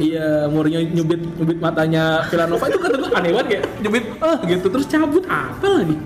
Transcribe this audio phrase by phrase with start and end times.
[0.00, 4.66] Iya, Mourinho nyubit nyubit matanya Villanova itu kata gue aneh banget kayak nyubit ah gitu
[4.72, 5.96] terus cabut apa lagi?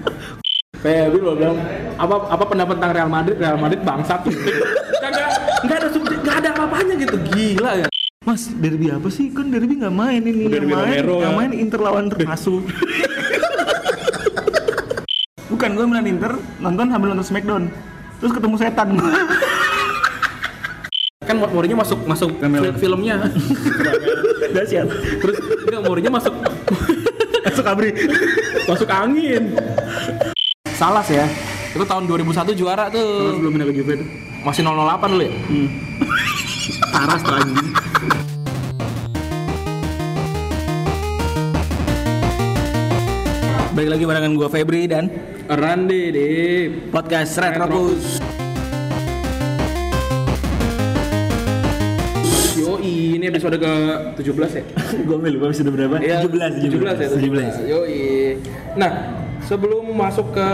[0.82, 1.56] Febri lo bilang
[1.96, 3.36] apa apa pendapat tentang Real Madrid?
[3.38, 4.20] Real Madrid bangsat.
[5.02, 5.30] Kagak
[5.62, 7.86] nggak ada subjek nggak ada apa-apanya gitu gila ya.
[8.26, 9.30] Mas, derby apa sih?
[9.30, 10.50] Kan derby nggak main ini.
[10.50, 11.38] Derby yang main, Romero, yang ya.
[11.38, 12.64] main Inter lawan Terpasu.
[15.54, 17.64] Bukan, gue milan Inter, nonton sambil nonton Smackdown.
[18.18, 18.88] Terus ketemu setan.
[21.24, 23.16] Kan Mourinho masuk masuk fil- filmnya.
[24.54, 24.86] Dahsyat.
[25.18, 26.34] Terus enggak Mourinho masuk
[27.44, 27.90] Masuk abri.
[28.64, 29.52] masuk angin.
[30.74, 31.28] Salah ya.
[31.70, 33.36] Itu tahun 2001 juara tuh.
[33.36, 34.08] Belum pindah ke Juve tuh.
[34.42, 34.72] Masih 008
[35.08, 35.32] dulu ya?
[35.48, 35.68] Hmm.
[36.90, 37.54] Taras lagi.
[43.74, 45.10] Balik lagi barengan gue Febri dan
[45.44, 46.62] Rande deh.
[46.94, 48.22] podcast Retropus.
[48.22, 48.23] Yo,
[53.24, 53.72] ini episode ke
[54.20, 54.64] 17 ya?
[55.00, 55.96] gue lupa sudah berapa?
[55.96, 57.64] Iya, 17, 17 ya, 17.
[57.64, 57.78] Yo,
[58.76, 60.48] Nah, sebelum masuk ke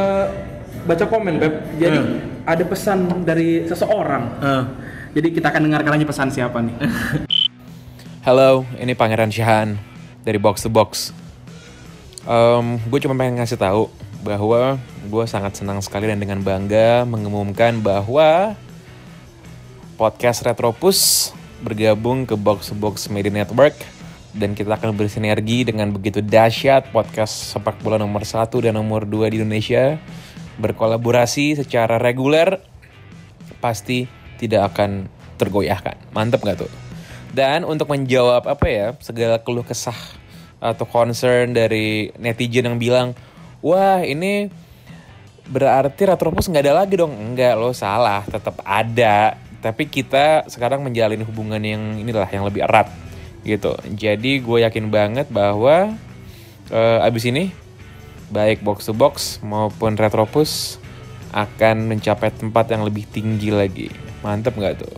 [0.86, 1.54] baca komen, Beb.
[1.82, 2.46] Jadi Hmm.
[2.46, 4.24] ada pesan dari seseorang.
[4.38, 4.64] Eh,
[5.10, 6.78] Jadi kita akan dengarkan aja pesan siapa nih.
[8.26, 9.74] Halo, ini Pangeran Syahan
[10.22, 11.10] dari Box to Box.
[12.86, 13.90] gue cuma pengen ngasih tahu
[14.22, 18.54] bahwa gue sangat senang sekali dan dengan bangga mengumumkan bahwa
[19.98, 23.76] podcast Retropus bergabung ke Box Box Media Network
[24.32, 29.32] dan kita akan bersinergi dengan begitu dahsyat podcast sepak bola nomor satu dan nomor 2
[29.32, 29.98] di Indonesia
[30.60, 32.60] berkolaborasi secara reguler
[33.58, 34.08] pasti
[34.40, 35.96] tidak akan tergoyahkan.
[36.12, 36.72] Mantep nggak tuh?
[37.30, 39.96] Dan untuk menjawab apa ya segala keluh kesah
[40.60, 43.08] atau concern dari netizen yang bilang,
[43.64, 44.52] wah ini
[45.48, 47.12] berarti Retropus nggak ada lagi dong?
[47.16, 49.34] Enggak, lo salah, tetap ada.
[49.60, 52.88] Tapi kita sekarang menjalin hubungan yang inilah yang lebih erat
[53.44, 53.76] gitu.
[53.92, 55.92] Jadi gue yakin banget bahwa
[56.72, 57.52] eh, abis ini
[58.32, 60.80] baik box to box maupun Retropus
[61.30, 63.88] akan mencapai tempat yang lebih tinggi lagi.
[64.24, 64.96] Mantep nggak tuh?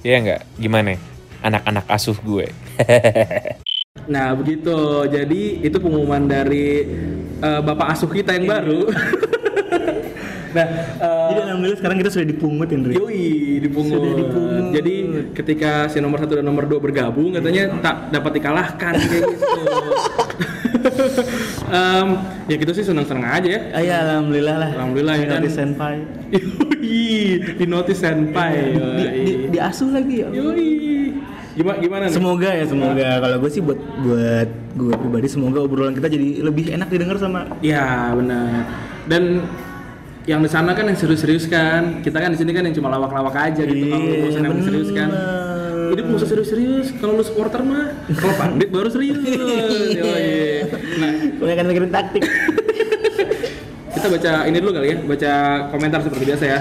[0.00, 0.42] Iya nggak?
[0.56, 0.96] Gimana?
[1.40, 2.46] Anak-anak asuh gue.
[4.06, 5.06] Nah, begitu.
[5.06, 6.82] Jadi itu pengumuman dari
[7.42, 8.86] eh, Bapak asuh kita yang baru.
[10.56, 10.66] nah,
[10.98, 12.94] eh, Jadi alhamdulillah sekarang kita sudah dipungut Indri.
[12.96, 14.00] Yoi, dipungut.
[14.00, 14.64] Sudah dipungut.
[14.74, 14.94] Jadi
[15.34, 19.60] ketika si nomor satu dan nomor dua bergabung, katanya tak dapat dikalahkan kayak gitu.
[21.70, 22.08] Em,
[22.50, 23.60] ya gitu sih senang-senang aja ya.
[23.70, 24.70] Ah, ya alhamdulillah lah.
[24.74, 25.40] Alhamdulillah, ya kan?
[25.46, 25.96] Di senpai.
[26.34, 28.74] Yoi, di notice senpai.
[28.74, 29.24] Di, di, Yoi.
[29.54, 30.28] diasuh lagi ya.
[30.34, 30.90] Yoi.
[31.50, 32.14] Gimana gimana nih?
[32.14, 36.70] Semoga ya semoga kalau gue sih buat buat gue pribadi semoga obrolan kita jadi lebih
[36.78, 38.70] enak didengar sama Ya benar.
[39.10, 39.42] Dan
[40.24, 42.00] yang di sana kan yang serius-serius kan.
[42.00, 43.84] Kita kan di sini kan yang cuma lawak-lawak aja gitu.
[43.86, 45.08] Kalau Iya, urusan yang serius kan.
[45.90, 46.86] Jadi usah serius-serius.
[46.96, 49.18] Kalau lu supporter mah, kalau pandit baru serius.
[49.98, 50.64] Yoi.
[50.98, 52.22] Nah, kebanyakan mikirin taktik.
[53.90, 55.32] kita baca ini dulu kali ya, baca
[55.68, 56.60] komentar seperti biasa ya.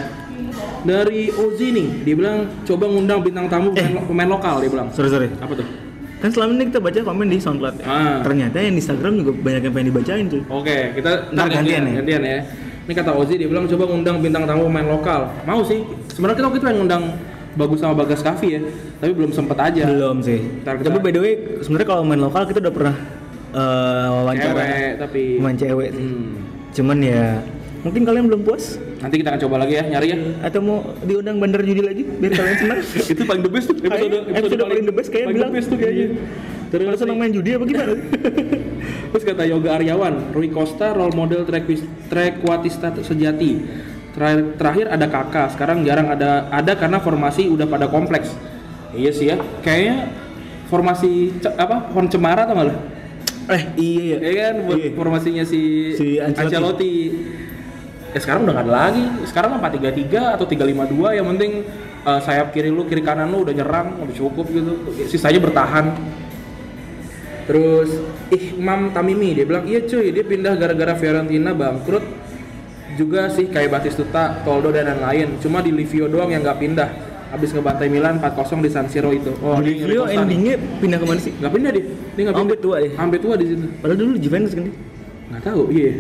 [0.80, 3.84] Dari Ozi nih, dia bilang coba ngundang bintang tamu Eh.
[3.84, 4.88] pemain, pemain lokal dia bilang.
[4.90, 5.28] sorry sorry.
[5.38, 5.68] Apa tuh?
[6.20, 7.76] Kan selama ini kita baca komen di SoundCloud.
[7.80, 7.86] ya.
[7.86, 8.18] Ah.
[8.20, 10.42] Ternyata yang di Instagram juga banyak yang pengen dibacain tuh.
[10.50, 11.94] Oke, kita Ntar gantian ya?
[12.00, 12.40] gantian ya.
[12.90, 15.30] Ini kata Ozi dia bilang coba ngundang bintang tamu pemain lokal.
[15.46, 15.86] Mau sih.
[16.10, 17.04] Sebenarnya kita waktu itu pengen ngundang
[17.54, 18.62] Bagus sama Bagas Kavi ya,
[18.98, 19.86] tapi belum sempet aja.
[19.86, 20.42] Belum sih.
[20.66, 22.96] Ntar kita- Tapi by the way, sebenarnya kalau main lokal kita udah pernah
[23.50, 26.02] eh, wawancara Cewek, tapi pemain cewek sih.
[26.02, 26.30] Hmm.
[26.70, 27.46] Cuman ya
[27.80, 30.18] mungkin kalian belum puas Nanti kita akan coba lagi ya, nyari ya.
[30.44, 32.80] atau mau diundang bandar judi lagi biar kalian senang.
[33.16, 35.50] itu paling the best tuh episode, Ayo, episode paling the best kayaknya paling bilang.
[35.50, 36.08] the best tuh kayaknya.
[36.70, 37.94] Terus Terus senang main judi apa gimana?
[39.10, 41.64] Terus kata Yoga Aryawan, Rui Costa role model trek
[42.12, 43.52] trequartista sejati.
[44.12, 48.36] Terakhir, terakhir ada kakak, sekarang jarang ada ada karena formasi udah pada kompleks.
[48.92, 50.12] Iya sih ya, kayaknya
[50.68, 52.76] formasi apa Hon Cemara atau lo?
[53.50, 54.18] eh iya ya.
[54.20, 54.90] Iya kan buat Iya.
[54.94, 55.62] formasinya si,
[55.96, 56.44] Si Ancelotti.
[56.54, 56.94] Ancelotti.
[58.10, 59.04] Ya sekarang udah nggak ada lagi.
[59.26, 61.52] Sekarang 4-3-3 atau 3-5-2 yang penting
[62.00, 64.74] eh, sayap kiri lu, kiri kanan lu udah nyerang, udah cukup gitu.
[65.06, 65.94] Sisanya bertahan.
[67.46, 67.90] Terus
[68.56, 72.06] Imam Tamimi dia bilang, "Iya cuy, dia pindah gara-gara Fiorentina bangkrut."
[72.94, 75.40] Juga sih kayak Batistuta, Toldo dan lain-lain.
[75.40, 76.90] Cuma di Livio doang yang nggak pindah.
[77.30, 79.30] Habis ngebantai Milan 4-0 di San Siro itu.
[79.40, 81.32] Oh, ini Livio endingnya pindah ke mana sih?
[81.32, 81.84] Nggak pindah dia.
[81.86, 82.42] Dia nggak Oh, pindah.
[82.44, 82.92] sampai tua dia.
[82.98, 83.66] Sampai tua di situ.
[83.80, 84.76] Padahal dulu Juventus kan dia.
[85.30, 85.92] Nggak tahu, iya.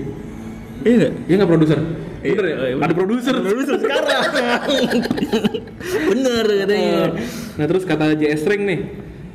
[0.83, 1.13] Iya enggak?
[1.27, 1.79] Dia nggak produser.
[2.19, 2.55] Bener ya?
[2.55, 2.83] iya, bener.
[2.83, 3.33] Ada produser.
[3.39, 4.23] Produser sekarang.
[6.11, 6.95] Bener katanya.
[7.55, 8.79] Nah terus kata JS String nih,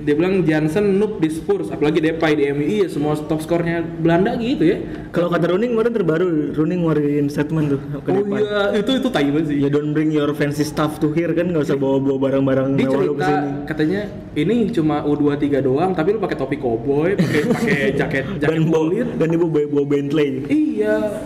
[0.04, 4.36] dia bilang Jansen noob di Spurs apalagi Depay di MU iya semua top skornya Belanda
[4.36, 4.76] gitu ya.
[5.10, 8.36] Kalau kata Rooney kemarin terbaru, Rooney ngeluarin statement tuh ke oh depan.
[8.36, 9.56] iya itu itu tai banget sih.
[9.58, 13.30] Ya don't bring your fancy stuff to here kan nggak usah bawa-bawa barang-barang dia cerita
[13.64, 14.00] katanya
[14.34, 19.08] ini cuma U23 doang tapi lu pakai topi cowboy pakai pakai jaket jaket Dan kulit.
[19.16, 20.44] dan ibu bawa, bawa Bentley.
[20.46, 21.24] iya.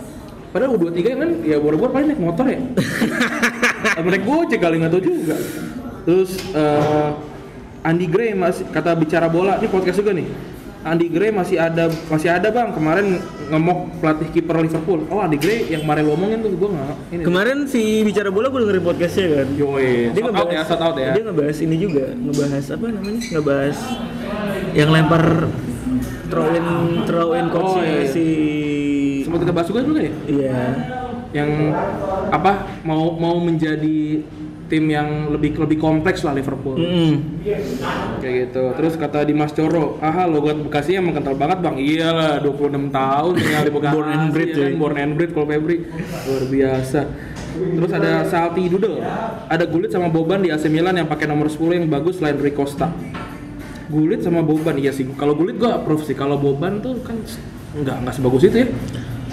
[0.49, 2.57] Padahal U23 kan ya boro-boro paling naik motor ya.
[4.01, 5.37] Naik gojek kali nggak tahu juga.
[6.01, 7.09] Terus eh,
[7.83, 10.27] Andy Gray masih kata bicara bola ini podcast juga nih
[10.79, 13.19] Andy Gray masih ada masih ada bang kemarin
[13.51, 17.23] ngemok pelatih kiper Liverpool oh Andy Gray yang kemarin lu omongin tuh gue nggak ini
[17.27, 19.47] Kemarin si bicara bola gue dengerin podcastnya kan.
[19.59, 21.11] Yoi, Dia shout out ya, out ya.
[21.19, 23.21] Dia ngebahas ini juga, ngebahas apa namanya?
[23.27, 23.77] Ngebahas
[24.71, 25.23] yang lempar
[26.29, 26.65] throw in
[27.03, 28.13] throw in coachnya Oh, iya, iya.
[28.13, 28.25] si
[29.25, 30.13] Sempat kita bahas juga dulu ya?
[30.31, 30.59] Iya.
[31.35, 31.51] Yang
[32.31, 32.51] apa
[32.87, 34.23] mau mau menjadi
[34.69, 36.77] tim yang lebih lebih kompleks lah Liverpool.
[36.77, 37.41] Mm-mm.
[38.21, 38.63] Kayak gitu.
[38.77, 43.63] Terus kata Dimas Coro, "Aha, logat Bekasi emang kental banget, Bang." Iyalah, 26 tahun tinggal
[43.65, 43.95] di Bekasi.
[43.97, 44.73] Born and bred, ya kan?
[44.77, 45.77] Born and bred kalau Febri.
[46.29, 47.01] Luar biasa.
[47.59, 49.01] Terus ada Salty Doodle.
[49.49, 52.53] Ada Gullit sama Boban di AC Milan yang pakai nomor 10 yang bagus selain Rui
[52.53, 52.93] Costa.
[53.89, 55.03] Gullit sama Boban iya sih.
[55.17, 56.13] Kalau Gullit gua approve sih.
[56.13, 57.17] Kalau Boban tuh kan
[57.73, 58.67] nggak nggak sebagus itu ya.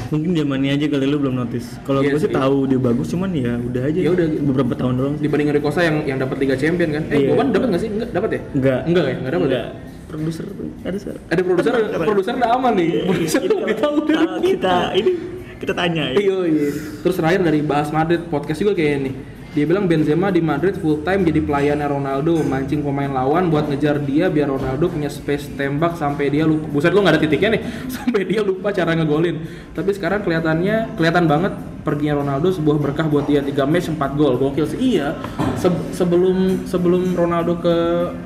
[0.08, 1.78] Mungkin zamannya aja kali lu belum notice.
[1.82, 2.34] Kalau Iya gue sih sih.
[2.34, 3.98] tahu dia bagus cuman ya udah aja.
[3.98, 4.26] Ya udah.
[4.42, 5.14] beberapa tahun doang.
[5.16, 7.02] Dibanding Rui Costa yang yang dapat Liga Champion kan.
[7.08, 7.28] Eh, Iya.
[7.32, 7.90] Boban dapat nggak sih?
[7.90, 8.40] Enggak, dapat ya?
[8.52, 8.80] Enggak.
[8.84, 9.14] Enggak ya?
[9.16, 9.46] Enggak dapat.
[9.46, 9.52] ya?
[9.52, 9.68] Enggak.
[10.06, 10.44] Produser
[10.80, 11.22] ada sekarang.
[11.26, 12.88] Ada produser, produser udah aman nih.
[13.04, 15.12] Produser tuh lebih tahu dari kita ini
[15.56, 16.16] kita tanya ya.
[16.16, 16.68] Iya, iya.
[17.00, 19.12] Terus terakhir dari bahas Madrid podcast juga kayak ini.
[19.56, 24.04] Dia bilang Benzema di Madrid full time jadi pelayannya Ronaldo, mancing pemain lawan buat ngejar
[24.04, 26.68] dia biar Ronaldo punya space tembak sampai dia lupa.
[26.68, 27.62] Buset lu nggak ada titiknya nih,
[27.96, 29.48] sampai dia lupa cara ngegolin.
[29.72, 34.36] Tapi sekarang kelihatannya kelihatan banget perginya Ronaldo sebuah berkah buat dia 3 match 4 gol.
[34.36, 35.00] Gokil sih.
[35.00, 35.16] Iya.
[35.56, 37.74] Se- sebelum sebelum Ronaldo ke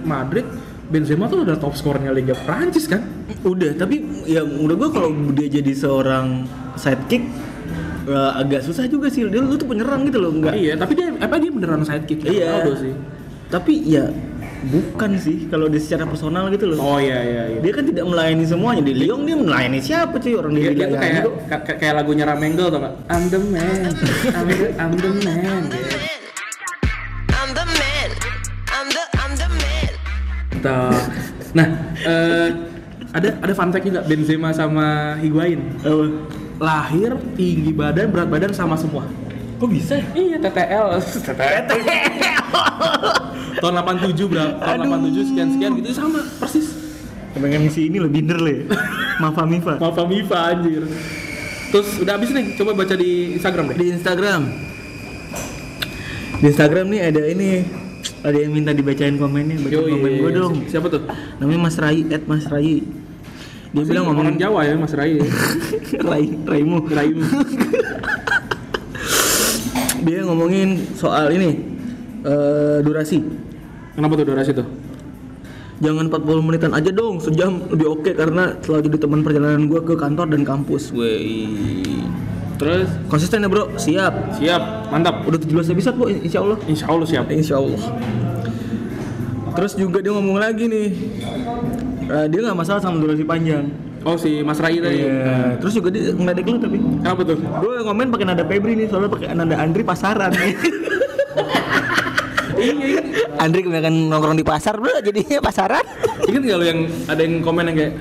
[0.03, 0.51] Madrid,
[0.91, 3.07] Benzema tuh udah top skornya Liga Prancis kan?
[3.47, 7.23] Udah, tapi ya menurut gua kalau dia jadi seorang sidekick
[8.05, 9.25] eh, agak susah juga sih.
[9.25, 10.55] Dia lu tuh penyerang gitu loh, enggak.
[10.55, 12.47] Iya, tapi dia apa dia beneran sidekick ya Iya.
[12.55, 12.95] Ronaldo sih.
[13.51, 14.05] Tapi ya
[14.63, 16.79] bukan sih kalau dia secara personal gitu loh.
[16.79, 17.59] Oh iya iya iya.
[17.59, 18.81] Dia kan tidak melayani semuanya.
[18.81, 20.35] Di Lyon dia melayani siapa cuy?
[20.35, 21.35] Orang Dia, dia, dia tuh kayak kok.
[21.65, 22.95] ka- kayak lagunya Ramengel tau gak?
[23.09, 23.91] I'm the man,
[24.31, 25.63] I'm the, I'm the man.
[25.67, 25.99] gitu.
[30.61, 30.93] Tuh.
[31.51, 31.67] Nah,
[32.01, 32.49] eh,
[33.11, 35.59] ada ada fun fact juga Benzema sama Higuain.
[35.81, 36.05] Apa?
[36.61, 39.09] Lahir, tinggi badan, berat badan sama semua.
[39.57, 39.97] Kok bisa?
[40.13, 41.01] Iya, TTL.
[41.27, 41.65] TTL.
[43.65, 44.57] Tahun 87 berapa?
[44.57, 46.73] Tahun 87 sekian sekian gitu sama persis.
[47.37, 48.57] Pengen misi ini lebih binder le.
[49.21, 49.75] Mafa Mifa.
[49.83, 50.85] Maaf Mifa anjir.
[51.71, 53.77] Terus udah habis nih, coba baca di Instagram deh.
[53.79, 54.43] Di Instagram.
[56.41, 57.49] Di Instagram nih ada ini
[58.21, 60.55] ada yang minta dibacain komennya, baca Yoi, komen gue dong.
[60.67, 61.05] Siapa tuh?
[61.39, 62.83] Namanya Mas Rai, at Mas Rai.
[63.71, 65.23] Dia bilang ngomongin Jawa ya Mas Rai.
[66.11, 66.79] Rai, Raimu.
[66.91, 67.23] Raimu.
[70.07, 71.51] Dia ngomongin soal ini
[72.25, 73.21] eh, durasi.
[73.95, 74.67] Kenapa tuh durasi tuh?
[75.81, 79.97] Jangan 40 menitan aja dong, sejam lebih oke karena selalu jadi teman perjalanan gue ke
[79.97, 80.93] kantor dan kampus.
[80.93, 82.05] Wey.
[82.61, 84.37] Terus Konsisten ya bro, siap.
[84.37, 85.25] siap, mantap.
[85.25, 86.59] Udah 17 episode bu, insya Allah.
[86.69, 87.27] Insya Allah siap.
[87.33, 87.81] Insya Allah.
[89.57, 90.89] Terus juga dia ngomong lagi nih,
[92.11, 93.65] eh, dia nggak masalah sama durasi panjang.
[94.01, 95.05] Oh si Mas Rai tadi.
[95.05, 95.61] Iya.
[95.61, 96.79] Terus juga dia ngeledek lu tapi.
[96.81, 97.37] Kenapa tuh?
[97.37, 100.33] Gue ngomen pakai nada Febri nih, soalnya pakai nada Andri pasaran.
[102.61, 103.01] Iya, iya.
[103.41, 105.81] Andri kebanyakan nongkrong di pasar bro, jadinya pasaran.
[106.29, 107.93] Ingat nggak lu yang ada yang komen yang kayak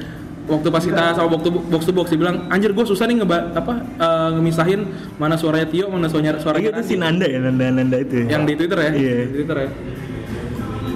[0.50, 3.54] waktu pas kita sama to box, to box dia bilang anjir gue susah nih ngeba
[3.54, 4.82] apa eh, ngemisahin
[5.16, 8.26] mana suaranya Tio mana suaranya suaranya Iya itu si Nanda ya, Nanda Nanda itu.
[8.26, 8.36] ya.
[8.36, 9.16] yang di Twitter ya Iya.
[9.30, 9.70] di Twitter ya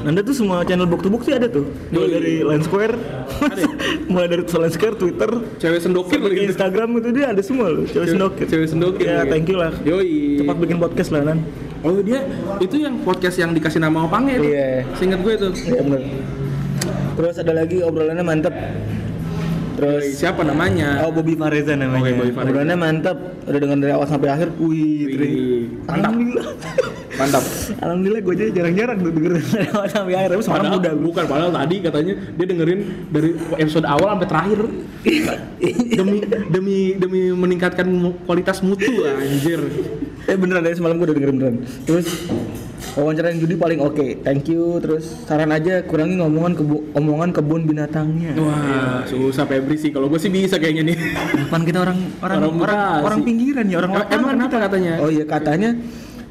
[0.04, 1.64] Nanda tuh semua channel box to box sih ada tuh.
[1.90, 3.68] Mulai dari Line Square, ya?
[4.12, 7.88] mulai dari Line Square, Twitter, cewek sendokir lagi Instagram itu dia ada semua loh.
[7.88, 8.46] Cewek sendokir.
[8.46, 9.72] cewek sendokir Ya thank you lah.
[9.82, 10.44] Yoi.
[10.44, 11.40] Cepat bikin podcast lah Nan.
[11.84, 12.24] oh dia
[12.60, 14.88] itu yang podcast yang dikasih nama Opange itu Iya.
[14.96, 16.04] seingat gue tuh Iya bener.
[17.14, 18.56] Terus ada lagi obrolannya mantep.
[19.74, 22.06] Terus siapa namanya Oh Bobby Fareza namanya.
[22.06, 22.50] Oke, Bobby Fareza.
[22.54, 23.18] Obrolannya mantep.
[23.44, 24.48] Udah dengar dari awal sampai akhir.
[24.56, 26.14] Wih, Wih, mantap.
[26.14, 26.46] Alhamdulillah.
[27.14, 27.44] mantap
[27.86, 30.30] Alhamdulillah gue aja jarang-jarang tuh dengerin dari awal sampai akhir.
[30.32, 30.92] Tapi Padahal muda.
[30.96, 34.60] bukan padahal tadi katanya dia dengerin dari episode awal sampai terakhir
[36.00, 36.18] demi
[36.50, 37.86] demi demi meningkatkan
[38.24, 39.62] kualitas mutu anjir
[40.24, 41.56] Eh beneran dari semalam gue udah dengerin beneran.
[41.84, 42.08] Terus
[42.94, 44.22] wawancara yang judi paling oke.
[44.22, 44.78] Thank you.
[44.78, 48.34] Terus saran aja kurangi ngomongan kebu omongan kebun binatangnya.
[48.36, 50.98] wah susah Febri sih kalau gue sih bisa kayaknya nih
[51.46, 54.66] Depan kita orang orang Orang orang, orang pinggiran ya orang Emang lapangan kenapa kita.
[54.70, 54.94] katanya?
[55.00, 55.70] Oh iya katanya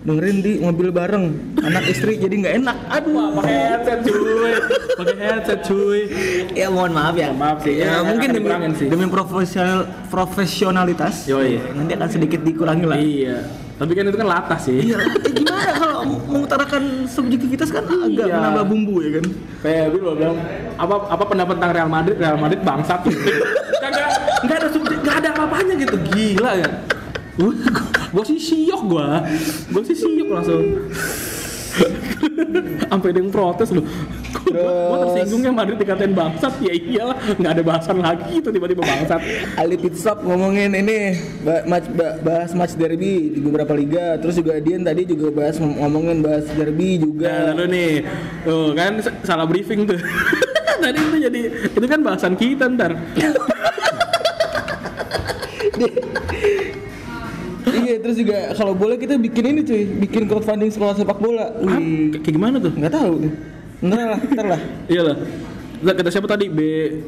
[0.02, 1.24] dengerin di mobil bareng
[1.62, 4.52] anak istri jadi nggak enak aduh pakai headset cuy
[4.98, 6.00] pakai headset cuy
[6.58, 8.90] ya mohon maaf ya Maaf sih, ya, ya, mungkin demi, sih.
[8.90, 11.62] demi profesional profesionalitas Yoi.
[11.78, 13.46] nanti akan sedikit dikurangi lah iya
[13.82, 14.78] tapi kan itu kan latah sih.
[14.78, 15.74] Iya, eh, gimana?
[15.82, 18.38] Kalau mengutarakan subjektivitas kan agak Iya.
[18.38, 19.26] menambah bumbu ya kan?
[19.62, 20.38] kayak gue lo bilang
[20.78, 22.14] apa apa pendapat tentang Real Madrid?
[22.14, 23.02] Real Madrid bangsat.
[23.82, 24.10] Kagak
[24.46, 25.96] nggak ada subjek nggak ada apa-apanya gitu.
[26.14, 26.70] Gila ya.
[28.14, 29.08] Gue sih siok gue
[29.72, 30.62] gue sih siok langsung.
[32.86, 33.82] Sampai ada yang protes loh
[34.32, 34.64] gue
[35.02, 39.20] tersinggung ya Madrid dikatain bangsat ya iyalah nggak ada bahasan lagi itu tiba-tiba bangsat
[39.54, 41.16] Ali Pitsap ngomongin ini
[41.64, 46.20] match, ba- bahas match derby di beberapa liga, terus juga Dian tadi juga bahas ngomongin
[46.20, 47.32] bahas derby Nah, juga.
[47.50, 47.92] lalu nih,
[48.42, 49.96] tuh kan salah briefing tuh.
[50.82, 52.98] Tadi itu jadi itu kan bahasan kita ntar.
[57.72, 61.54] iya, terus juga kalau boleh kita bikin ini cuy, bikin crowdfunding sekolah sepak bola.
[61.54, 62.72] Ah, Wih, kayak gimana tuh?
[62.72, 63.14] nggak tahu.
[63.82, 64.60] Ntar lah, ntar lah.
[64.86, 65.16] Iya lah.
[65.82, 66.46] Kata siapa tadi?
[66.46, 66.58] B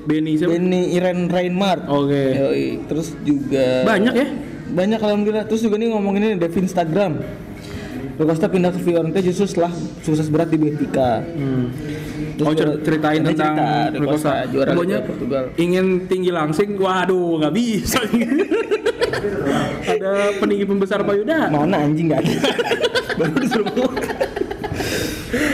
[0.02, 0.50] Benny siapa?
[0.52, 1.86] Benny Iren Reinmart.
[1.86, 2.24] Oke.
[2.34, 2.66] Yoi.
[2.84, 4.26] Terus juga Banyak ya?
[4.68, 5.46] Banyak alhamdulillah.
[5.46, 7.22] Terus juga nih ngomongin ini Dev Instagram.
[8.14, 11.18] Rui Costa pindah ke Fiorentina justru setelah sukses berat di Benfica.
[11.24, 11.66] Hmm.
[12.34, 13.54] Terus oh cer- ceritain tentang
[13.90, 14.32] cerita, Costa.
[14.46, 15.44] juara Pokoknya Portugal.
[15.54, 17.98] ingin tinggi langsing, waduh nggak bisa.
[19.84, 21.50] Ada peninggi pembesar payudara.
[21.50, 22.34] Mana anjing nggak ada.
[23.18, 23.90] Baru disuruh.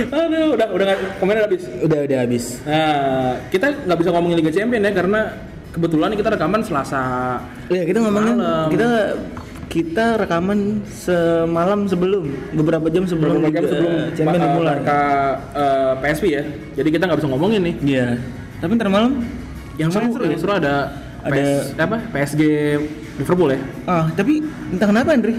[0.02, 1.62] Aduh, udah udah nggak- komen udah habis.
[1.78, 2.44] Udah udah habis.
[2.62, 2.92] Nah,
[3.48, 5.20] kita nggak bisa ngomongin Liga Champion ya karena
[5.70, 7.04] kebetulan kita rekaman Selasa.
[7.66, 8.68] Iya kita ngomongin Malam.
[8.68, 8.88] kita
[9.66, 14.76] kita rekaman semalam sebelum beberapa jam sebelum Beberapa jam sebelum Champion uh, dimulai.
[14.76, 15.00] Barca,
[15.52, 16.42] uh, PSV ya.
[16.74, 17.74] Jadi kita nggak bisa ngomongin nih.
[17.80, 18.06] Iya.
[18.58, 19.22] Tapi ntar malam
[19.74, 20.36] Yang seru, seru ya?
[20.36, 20.74] seru ada
[21.20, 21.96] Ada- PS, apa?
[22.10, 22.42] PSG
[23.16, 23.60] Liverpool ya.
[23.84, 25.36] Ah, tapi entah kenapa Andri.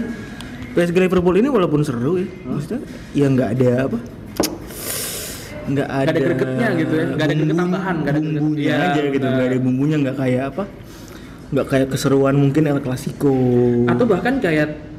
[0.72, 2.80] PSG Liverpool ini walaupun seru ya, maksudnya
[3.12, 3.98] ya nggak ada apa?
[5.62, 9.00] Nggak ada, ada gregetnya gitu ya, nggak ada greget tambahan, nggak ada bumbunya iya, aja
[9.06, 10.64] gitu, nggak ada bumbunya, nggak kayak apa?
[11.52, 13.36] Nggak kayak keseruan mungkin El Clasico.
[13.86, 14.92] Atau bahkan kayak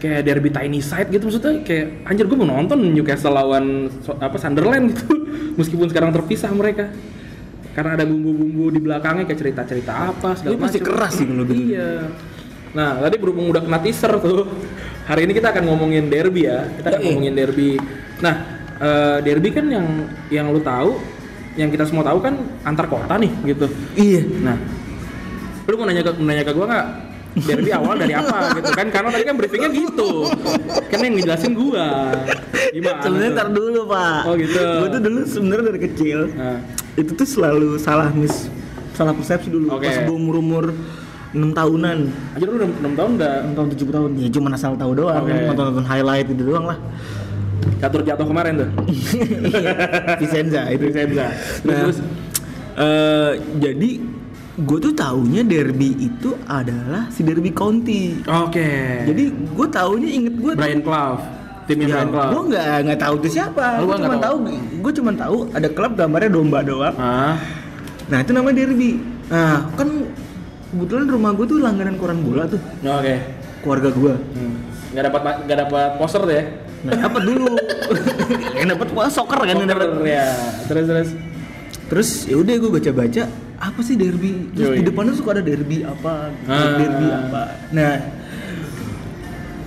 [0.00, 4.96] kayak derby tiny side gitu maksudnya kayak anjir gue mau nonton Newcastle lawan apa Sunderland
[4.96, 5.06] gitu
[5.60, 6.88] meskipun sekarang terpisah mereka
[7.76, 10.82] karena ada bumbu-bumbu di belakangnya kayak cerita-cerita apa segala macam.
[10.82, 11.54] keras sih kalau gitu.
[11.70, 12.08] iya
[12.70, 14.48] nah tadi berhubung udah kena teaser tuh
[15.10, 17.76] hari ini kita akan ngomongin derby ya kita akan ngomongin derby
[18.24, 19.86] nah eh, derby kan yang
[20.32, 20.96] yang lu tahu
[21.54, 22.34] yang kita semua tahu kan
[22.64, 23.66] antar kota nih gitu
[23.98, 24.22] Iya.
[24.40, 24.56] Nah,
[25.66, 26.86] lu mau nanya ke mau nanya ke gua nggak?
[27.30, 28.86] Derby awal dari apa gitu kan?
[28.90, 30.26] Karena tadi kan briefingnya gitu.
[30.90, 32.10] Kan yang ngejelasin gua.
[32.74, 33.02] Gimana?
[33.02, 34.20] Sebenarnya ntar dulu pak.
[34.26, 34.58] Oh, gitu.
[34.58, 36.58] Gue tuh dulu sebenarnya dari kecil Nah,
[36.98, 38.50] itu tuh selalu salah mis,
[38.98, 39.78] salah persepsi dulu.
[39.78, 39.86] Oke.
[39.86, 40.64] Pas gue umur umur
[41.30, 41.98] enam tahunan,
[42.34, 45.22] aja lu udah 6 tahun udah enam tahun tujuh tahun, ya cuma asal tahu doang,
[45.22, 46.78] kan nonton nonton highlight itu doang lah.
[47.80, 48.70] Catur jatuh kemarin tuh.
[50.20, 50.82] Vicenza itu.
[50.86, 51.26] Vicenza.
[51.28, 51.98] Terus, Nah, terus
[52.76, 53.90] eh, jadi
[54.56, 58.20] gue tuh taunya derby itu adalah si derby county.
[58.22, 58.70] oke.
[59.04, 61.20] Jadi gue taunya inget gue Brian Clough.
[61.64, 62.30] Timnya Ya, Brian Clough.
[62.30, 63.64] gue nggak nggak tahu itu siapa.
[63.78, 64.36] Oh, gue gua cuma tahu,
[64.76, 66.94] gue cuma tahu ada klub gambarnya domba doang.
[66.94, 67.36] Ah,
[68.06, 68.98] Nah itu namanya derby.
[69.28, 69.88] Nah kan
[70.68, 73.14] kebetulan rumah gue tuh langganan koran bola tuh oke.
[73.60, 74.14] keluarga gue.
[74.34, 74.54] Hmm.
[74.90, 76.42] Gak dapat gak dapat poster ya?
[76.84, 77.54] Nah dapat dulu.
[78.58, 79.88] yang dapat wah soccer kan yang dapat.
[80.06, 80.32] Ya.
[80.68, 81.10] Terus terus.
[81.90, 83.22] Terus ya udah gue baca-baca
[83.60, 84.48] apa sih derby?
[84.56, 84.76] Terus Yoi.
[84.80, 86.32] di depannya suka ada derby apa?
[86.48, 86.78] Ah.
[86.80, 87.42] Derby apa?
[87.74, 87.92] Nah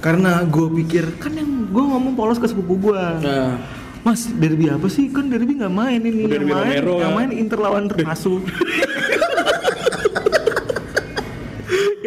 [0.03, 3.03] karena gue pikir kan yang gue ngomong polos ke sepupu gue.
[3.23, 3.55] Nah,
[4.03, 5.07] Mas, derby apa sih?
[5.07, 6.27] Kan derby nggak main ini.
[6.27, 7.17] Derby yang main, Romero, yang ya.
[7.23, 8.43] main Inter lawan Ternasu.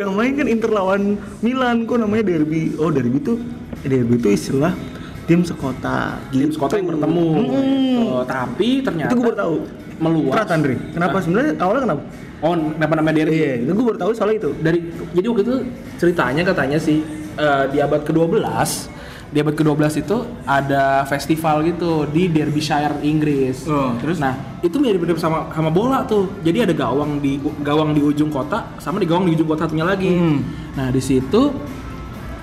[0.01, 1.89] yang main kan Inter lawan Milan.
[1.89, 2.77] Kok namanya derby?
[2.77, 3.41] Oh, derby itu
[3.81, 4.77] derby itu istilah
[5.26, 6.16] tim sekota.
[6.30, 7.26] tim sekota yang bertemu.
[7.26, 7.42] Hmm.
[7.45, 8.06] gitu.
[8.25, 9.54] Tapi ternyata Itu gue baru tahu.
[9.97, 10.47] meluas.
[10.49, 10.76] Andri.
[10.95, 12.02] Kenapa sebenarnya awalnya kenapa?
[12.45, 13.37] Oh, kenapa namanya derby?
[13.40, 14.50] Iya, itu gue baru tahu soal itu.
[14.61, 14.78] dari
[15.16, 15.56] jadi waktu itu
[15.97, 17.00] ceritanya katanya sih
[17.37, 20.16] eh, di abad ke-12 di abad ke-12 itu
[20.47, 23.66] ada festival gitu di Derbyshire Inggris.
[23.66, 24.23] Oh, terus?
[24.23, 26.30] Nah, itu mirip-mirip sama sama bola tuh.
[26.47, 29.83] Jadi ada gawang di gawang di ujung kota sama di gawang di ujung kota satunya
[29.83, 30.14] lagi.
[30.14, 30.47] Hmm.
[30.78, 31.50] Nah, di situ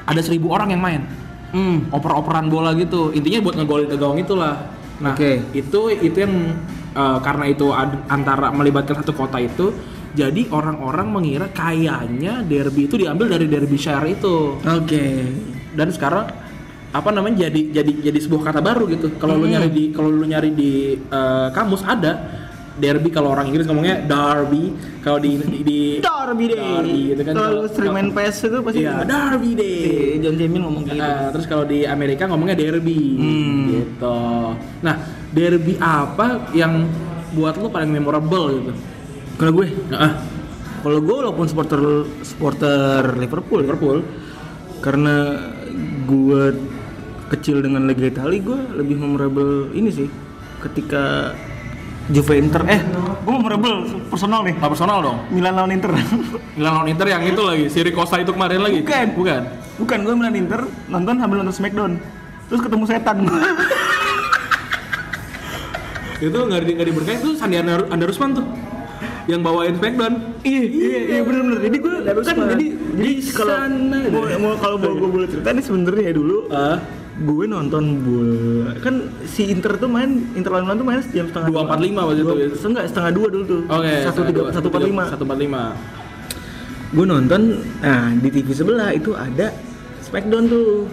[0.03, 1.01] ada seribu orang yang main.
[1.53, 1.85] Hmm.
[1.89, 3.13] Oper-operan bola gitu.
[3.13, 4.73] Intinya buat ngegolin ke gawang itulah.
[4.97, 5.41] Nah, Oke.
[5.53, 6.33] itu itu yang
[6.91, 9.73] eh, karena itu ad- antara melibatkan satu kota itu
[10.13, 15.05] jadi orang-orang mengira kayaknya derby itu diambil dari Derbyshire itu Oke.
[15.73, 16.29] dan sekarang
[16.93, 19.57] apa namanya jadi jadi jadi sebuah kata baru gitu kalau lu Hmm.
[19.57, 22.42] nyari di kalau lu nyari di eh, kamus ada
[22.73, 26.57] derby kalau orang Inggris ngomongnya derby kalau di di, di Derby Day.
[26.57, 27.33] Derby gitu kan.
[27.35, 29.77] Kalau stream main PS itu pasti Iya, derby day.
[29.77, 30.97] Eh, John Jamin ngomong gitu.
[30.97, 33.61] Eh, terus kalau di Amerika ngomongnya derby Hmm.
[33.69, 34.17] gitu.
[34.81, 34.95] Nah,
[35.29, 36.89] derby apa yang
[37.31, 38.71] buat lu paling memorable gitu?
[39.35, 40.13] Kalau gue, Nah,
[40.79, 41.81] kalau gue walaupun supporter
[42.21, 43.99] supporter Liverpool, Liverpool.
[44.79, 45.39] karena
[46.03, 46.43] gue
[47.29, 50.11] kecil dengan Liga Italia, gue lebih memorable ini sih
[50.59, 51.31] ketika
[52.05, 52.81] Juve Inter eh
[53.23, 53.75] gue memorable
[54.11, 55.17] personal nih Nggak personal dong.
[55.29, 55.95] Milan lawan Inter
[56.57, 58.83] Milan lawan Inter yang itu lagi, si Costa itu kemarin lagi.
[58.83, 59.07] Bukan.
[59.15, 59.41] Bukan.
[59.73, 61.91] bukan gue Milan Inter nonton sambil nonton Smackdown
[62.45, 63.17] terus ketemu setan
[66.21, 68.45] Itu nggak di nggak diberkahin tuh Sandi Andar- Andarusman tuh.
[69.23, 70.13] Yang bawain Smackdown.
[70.43, 71.91] iya iya iya bener bener jadi gue
[72.21, 73.55] kan jadi jadi Di kalau
[74.11, 76.77] mau, mau kalau mau gue boleh cerita nih sebenarnya ya dulu Ah,
[77.15, 81.47] gue nonton bola kan si Inter tuh main Inter lawan Milan tuh main jam setengah
[81.47, 81.61] 2.45
[81.99, 82.25] waktu itu.
[82.25, 83.91] Dua- enggak setengah dua dulu tuh Oke.
[84.01, 85.63] satu tiga satu empat lima Satu empat lima.
[86.89, 87.41] gue nonton
[87.79, 89.53] nah di TV sebelah itu ada
[90.01, 90.89] Smackdown tuh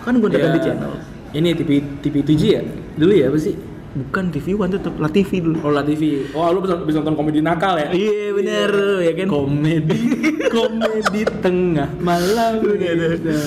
[0.00, 0.50] kan gue Iya.
[0.52, 0.92] di channel
[1.28, 1.70] Ini TV
[2.00, 2.62] TV 7 ya?
[2.94, 3.54] Dulu ya apa sih?
[3.96, 6.28] bukan TV One tuh La TV dulu Oh, La TV.
[6.30, 7.88] Oh, lu bisa, bisa nonton komedi nakal ya?
[7.90, 8.70] iya bener
[9.02, 10.00] ya kan Komedi,
[10.54, 12.60] komedi tengah malam.
[12.62, 13.40] Iya, iya.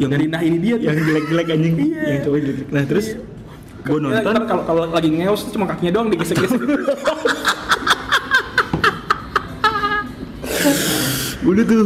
[0.00, 0.82] Yang dari nah ini dia tuh.
[0.82, 2.02] yang jelek-jelek anjing Iya.
[2.08, 3.06] yang coba jelek nah terus
[3.80, 6.60] gue Ya, nonton kalau kalau lagi ngeos cuma kakinya doang digesek-gesek.
[11.42, 11.84] udah tuh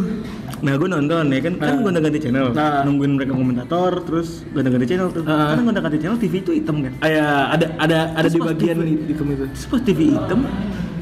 [0.59, 1.83] nah gue nonton ya kan kan Nah.
[1.83, 2.81] gonta ganti channel Nah.
[2.83, 5.53] nungguin mereka komentator terus gonta ganti channel tuh Ah.
[5.53, 8.41] karena gonta ganti channel TV itu hitam kan Ah, ya, ada ada ada di Terus
[8.41, 9.45] pas bagian TV di hitam itu.
[9.47, 10.41] terus pas TV hitam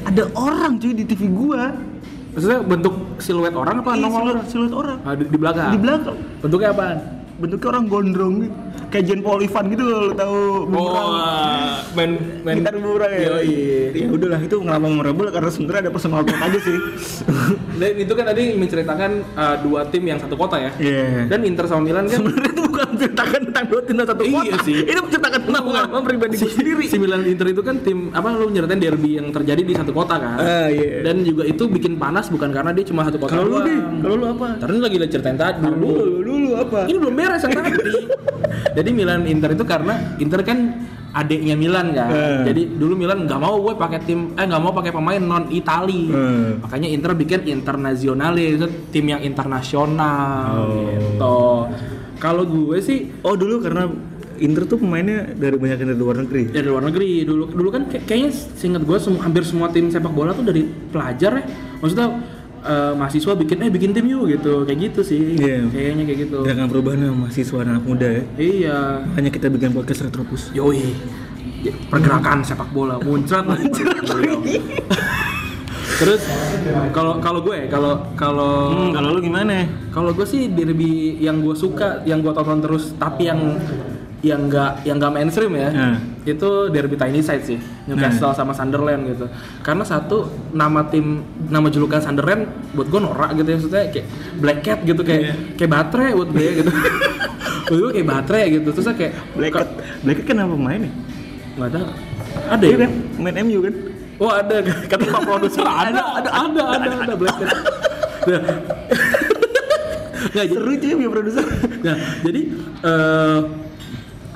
[0.03, 1.63] ada orang cuy di TV gua
[2.33, 4.45] Maksudnya bentuk siluet orang apa Iya, nongol siluet, orang?
[4.47, 5.69] siluet orang Ah, di, di belakang.
[5.69, 6.97] di belakang Bentuknya apaan?
[7.33, 8.55] bentuknya orang gondrong gitu
[8.93, 10.37] kayak Jen Paul Ivan gitu lo tahu
[10.69, 12.11] bumerang Oh, main
[12.45, 13.57] main gitar bumerang ya Yoi.
[13.91, 16.77] ya udahlah itu ngelamun memorable karena sebenarnya ada personal talk aja sih
[17.73, 20.71] Dan itu kan tadi menceritakan uh, dua tim yang satu kota ya.
[20.77, 21.25] Iya.
[21.25, 24.35] Dan Inter sama Milan kan sebenarnya itu bukan menceritakan tentang dua tim dan satu Iya
[24.37, 24.75] kota sih.
[24.85, 28.47] ini menceritakan tentang pengalaman pribadi gue sendiri si Milan Inter itu kan tim apa lu
[28.47, 30.37] nyeritain derby yang terjadi di satu kota kan.
[30.37, 31.01] Ah, iya.
[31.01, 34.15] Dan juga itu bikin panas bukan karena dia cuma satu kota kalau lu deh kalau
[34.15, 35.73] lu apa ini lagi ceritain tadi dulu.
[35.81, 37.73] dulu dulu apa Ini belum beres yang tadi.
[38.83, 40.59] Jadi Milan Inter itu karena Inter kan
[41.13, 42.11] adiknya Milan kan.
[42.11, 42.43] Eh.
[42.43, 46.11] Jadi dulu Milan nggak mau gue pakai tim eh nggak mau pakai pemain non Itali.
[46.11, 46.59] Eh.
[46.59, 50.67] Makanya Inter bikin Internazionale itu tim yang internasional Oh.
[50.83, 51.39] gitu.
[52.17, 53.87] Kalau gue sih oh dulu karena
[54.33, 57.85] Inter tuh pemainnya dari banyak yang dari luar negeri dari luar negeri dulu dulu kan
[57.85, 61.45] kayak- kayaknya seingat gue hampir semua tim sepak bola tuh dari pelajar ya
[61.79, 62.07] maksudnya
[62.63, 64.63] eh, mahasiswa bikin eh bikin tim yuk gitu.
[64.63, 65.21] Kayak gitu sih.
[65.37, 65.67] Iya.
[65.69, 66.37] kayaknya kayak gitu.
[66.43, 68.23] Dengan perubahan mahasiswa anak muda ya.
[68.39, 68.77] Iya.
[69.13, 70.49] Makanya kita bikin podcast Retropus.
[70.55, 70.95] Yoi.
[71.91, 72.99] Pergerakan sepak bola.
[72.99, 73.45] Muncrat.
[75.93, 76.25] Terus
[76.89, 79.63] kalau kalau gue kalau kalau hmm, kalau lu gimana?
[79.93, 83.61] Kalau gue sih derby yang gue suka yang gue tonton terus tapi yang
[84.23, 85.99] yang nggak yang nggak mainstream ya Hmm.
[86.23, 89.27] itu derby tiny side sih Newcastle sama Sunderland gitu.
[89.59, 91.19] Karena satu nama tim
[91.51, 94.07] nama julukan Sunderland buat gue norak gitu ya maksudnya kayak
[94.39, 95.33] black cat gitu kayak Iya.
[95.59, 96.71] kayak baterai buat gue gitu.
[97.63, 99.69] Buat gue kayak baterai gitu terus kayak Black Cat
[100.03, 100.91] Black Cat kan apa pemain ya?
[101.55, 101.87] Nggak tahu.
[102.43, 102.77] Ada iya ya?
[102.83, 102.91] kan?
[103.19, 103.75] Main MU kan?
[104.19, 104.55] Oh ada,
[104.91, 107.49] kata Pak Produser ada, ada, ada, ada, ada, Black Cat.
[108.23, 108.41] Nah,
[110.33, 111.45] Nggak, seru cuy punya produser.
[111.83, 112.41] Nah, jadi
[112.83, 113.39] eh,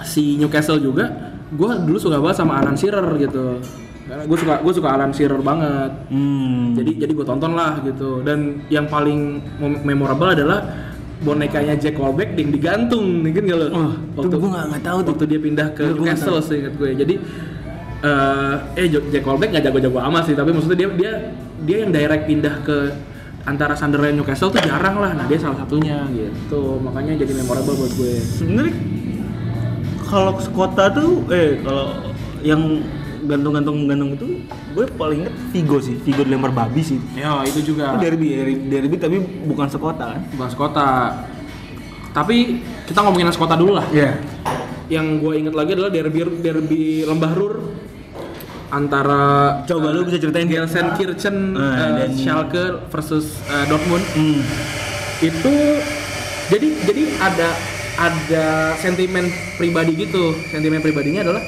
[0.03, 1.09] si Newcastle juga,
[1.47, 3.61] gue dulu suka banget sama Alan Shearer gitu.
[4.07, 5.91] Karena gue suka, gue suka Alan Shearer banget.
[6.09, 6.75] hmm.
[6.75, 8.21] Jadi, jadi gue tonton lah gitu.
[8.21, 10.63] Dan yang paling mem- memorable adalah
[11.17, 13.67] bonekanya Jack Colbeck yang digantung, nih kan gak lo?
[13.73, 15.11] Oh, itu gua nggak- tahu tuh.
[15.17, 16.89] Waktu dia pindah ke nggak Newcastle seingat gue.
[16.93, 17.15] Jadi
[17.97, 21.11] eh eh Jo- Jack Colbeck nggak jago-jago amat sih, tapi maksudnya dia dia
[21.65, 22.77] dia yang direct pindah ke
[23.43, 25.17] antara Sunderland Newcastle tuh jarang lah.
[25.17, 26.77] Nah, dia salah satunya gitu.
[26.77, 28.13] Makanya jadi memorable buat gue.
[28.21, 28.75] sebenarnya
[30.07, 32.79] kalau sekota tuh eh kalau yang
[33.19, 34.27] gantung-gantung gantung itu
[34.71, 37.91] gue paling inget Vigo sih Vigo dilempar babi sih Ya, itu juga.
[37.91, 40.87] itu derby derby, derby tapi bukan sekota kan bahas kota.
[42.09, 43.85] Tapi kita ngomongin kota dulu lah.
[43.89, 44.17] Iya
[44.87, 47.53] Yang gue inget lagi adalah derby derby Lembah Rur
[48.67, 49.23] antara
[49.63, 54.03] Coba lu bisa ceritain Gelsenkirchen Ah, eh, dan- Schalke versus eh, Dortmund.
[54.13, 54.39] hmm.
[55.17, 55.53] itu
[56.47, 57.49] jadi jadi ada
[57.97, 60.37] ada sentimen pribadi gitu.
[60.53, 61.43] Sentimen pribadinya adalah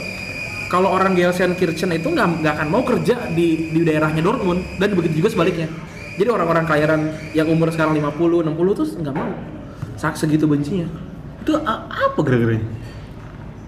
[0.70, 5.22] kalau orang Gelsenkirchen itu nggak nggak akan mau kerja di di daerahnya Dortmund dan begitu
[5.24, 5.70] juga sebaliknya.
[6.20, 9.32] Jadi orang-orang kelahiran yang umur sekarang 50 60 tuh nggak mau.
[9.96, 10.90] Sak segitu bencinya.
[11.42, 12.66] Itu apa gara-garanya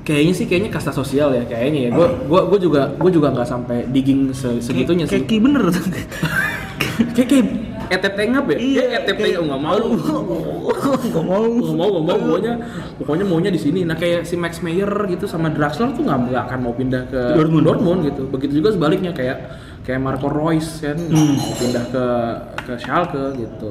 [0.01, 1.89] kayaknya sih kayaknya kasta sosial ya kayaknya ya.
[1.93, 5.21] Gue gua gua juga gue juga nggak sampai digging se- segitunya sih.
[5.21, 5.63] Keki bener.
[5.71, 7.45] Tuh.
[7.91, 11.43] ETT ngap ya Iya, Eh, ETT kayak- oh, nggak mau Gak mau.
[11.43, 12.53] nggak mau nggak mau pokoknya
[12.97, 16.43] pokoknya maunya di sini nah kayak si Max Meyer gitu sama Draxler tuh nggak nggak
[16.45, 17.99] akan mau pindah ke Dortmund.
[18.03, 19.37] gitu begitu juga sebaliknya kayak
[19.81, 21.35] kayak Marco Reus kan Hmm.
[21.35, 22.05] mau pindah ke
[22.61, 23.69] ke Schalke gitu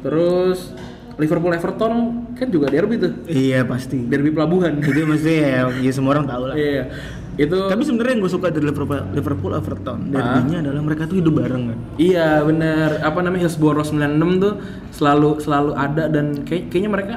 [0.00, 0.72] terus
[1.14, 1.94] Liverpool Everton
[2.34, 4.02] kan juga derby tuh Iya pasti.
[4.02, 6.54] derby pelabuhan Itu mesti ya, ya semua orang tahu lah.
[6.56, 6.90] iya
[7.36, 11.34] itu Tapi sebenarnya yang gue suka dari Liverpool, Liverpool Everton derbynya adalah mereka tuh hidup
[11.34, 11.78] bareng kan.
[11.96, 13.98] Iya bener apa namanya Hillsborough 96
[14.38, 14.54] tuh
[14.90, 17.14] selalu selalu ada dan kayak, kayaknya mereka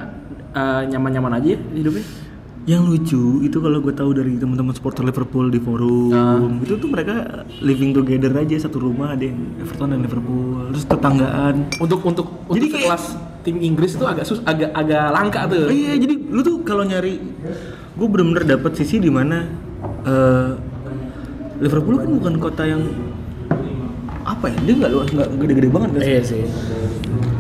[0.52, 2.06] eh, nyaman-nyaman aja ya hidupnya.
[2.68, 7.46] Yang lucu itu kalau gue tahu dari teman-teman supporter Liverpool di forum itu tuh mereka
[7.60, 11.72] living together aja satu rumah ada yang Everton dan Liverpool terus tetanggaan.
[11.78, 13.06] Untuk untuk Jadi untuk kayak- kelas
[13.40, 15.66] tim Inggris itu agak sus agak agak langka Oh tuh.
[15.70, 17.16] iya jadi lu tuh kalau nyari
[17.96, 19.48] gue bener-bener dapet sisi di mana
[20.08, 20.48] eh,
[21.58, 22.82] Liverpool kan bukan kota yang
[24.28, 26.44] apa ya dia nggak luas nggak gede-gede banget kan Iya sih.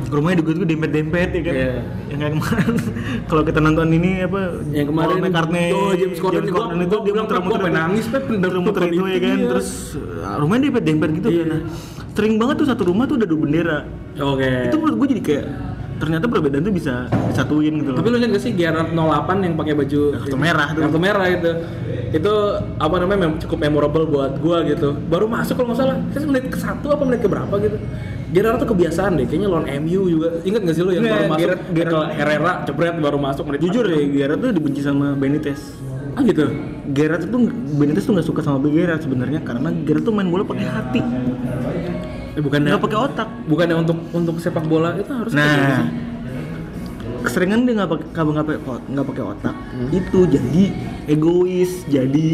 [0.07, 1.71] rumahnya juga tuh dempet-dempet ya kan Iya.
[2.07, 2.73] yang kayak kemarin
[3.29, 4.39] kalau kita nonton ini apa
[4.71, 8.23] Yang kemarin Paul McCartney oh, James Corden James Corden itu dia bilang, muter-muter nangis, Pep,
[8.23, 9.47] bener- muter-muter itu ya kan iya.
[9.51, 11.61] terus uh, rumahnya dempet-dempet gitu kan nah,
[12.15, 13.79] sering banget tuh satu rumah tuh ada dua bendera
[14.17, 14.47] Oke.
[14.71, 15.45] itu menurut gue jadi kayak
[15.97, 16.93] ternyata perbedaan tuh bisa
[17.27, 19.01] disatuin gitu loh Tapi lu lihat gak sih Gerard 08
[19.41, 20.81] yang pakai baju Kartu merah tuh.
[20.81, 21.51] Kartu merah itu.
[22.09, 22.33] Itu
[22.77, 24.95] apa namanya mem- cukup memorable buat gua gitu.
[25.07, 25.97] Baru masuk kalau nggak salah.
[26.07, 27.77] Kan menit ke satu apa menit ke berapa gitu.
[28.27, 30.39] Gerard tuh kebiasaan deh, kayaknya lawan MU juga.
[30.41, 31.61] Ingat gak sih lu yang Iya, baru masuk Gerrard.
[31.69, 35.61] Michael Herrera jebret baru masuk menit jujur ya Gerard tuh dibenci sama Benitez
[36.11, 36.43] Ah gitu.
[36.89, 37.39] Gerard tuh
[37.73, 40.99] Benitez tuh nggak suka sama Gerard sebenarnya karena Gerard tuh main bola pakai hati
[42.37, 45.89] Eh, bukannya nggak pakai otak bukannya untuk untuk sepak bola itu harus gitu Nah,
[47.25, 48.59] keseringan dia nggak pakai nggak nggak pakai
[48.93, 49.55] nggak pakai otak.
[49.89, 50.63] Itu jadi
[51.09, 52.27] egois, jadi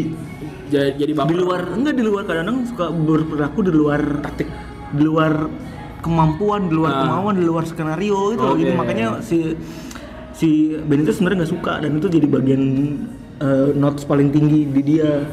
[0.68, 1.32] jadi, jadi di baper.
[1.34, 4.48] luar enggak di luar kadang-kadang suka berperilaku di luar taktik,
[4.92, 5.32] di luar
[6.00, 7.00] kemampuan, di luar Ah.
[7.00, 8.56] kemauan, di luar skenario itu loh.
[8.60, 8.78] Jadi Oke.
[8.78, 9.56] makanya si
[10.36, 12.62] si Benitez sebenarnya nggak suka dan itu jadi bagian
[13.40, 15.24] eh, notes paling tinggi di dia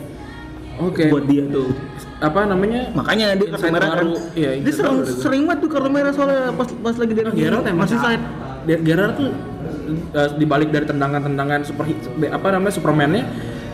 [0.80, 1.12] Oke.
[1.12, 1.70] buat dia tuh.
[2.22, 2.94] Apa namanya?
[2.94, 4.06] Makanya dia kartu merah kan.
[4.38, 7.66] Iya, dia sering, sering banget tuh kartu merah soalnya pas pas lagi dari Nah, Gerard
[7.66, 8.24] emang masih side.
[8.70, 9.30] Ge- Gerard tuh
[10.14, 11.90] uh, dibalik dari tendangan-tendangan super
[12.30, 13.24] apa namanya Superman-nya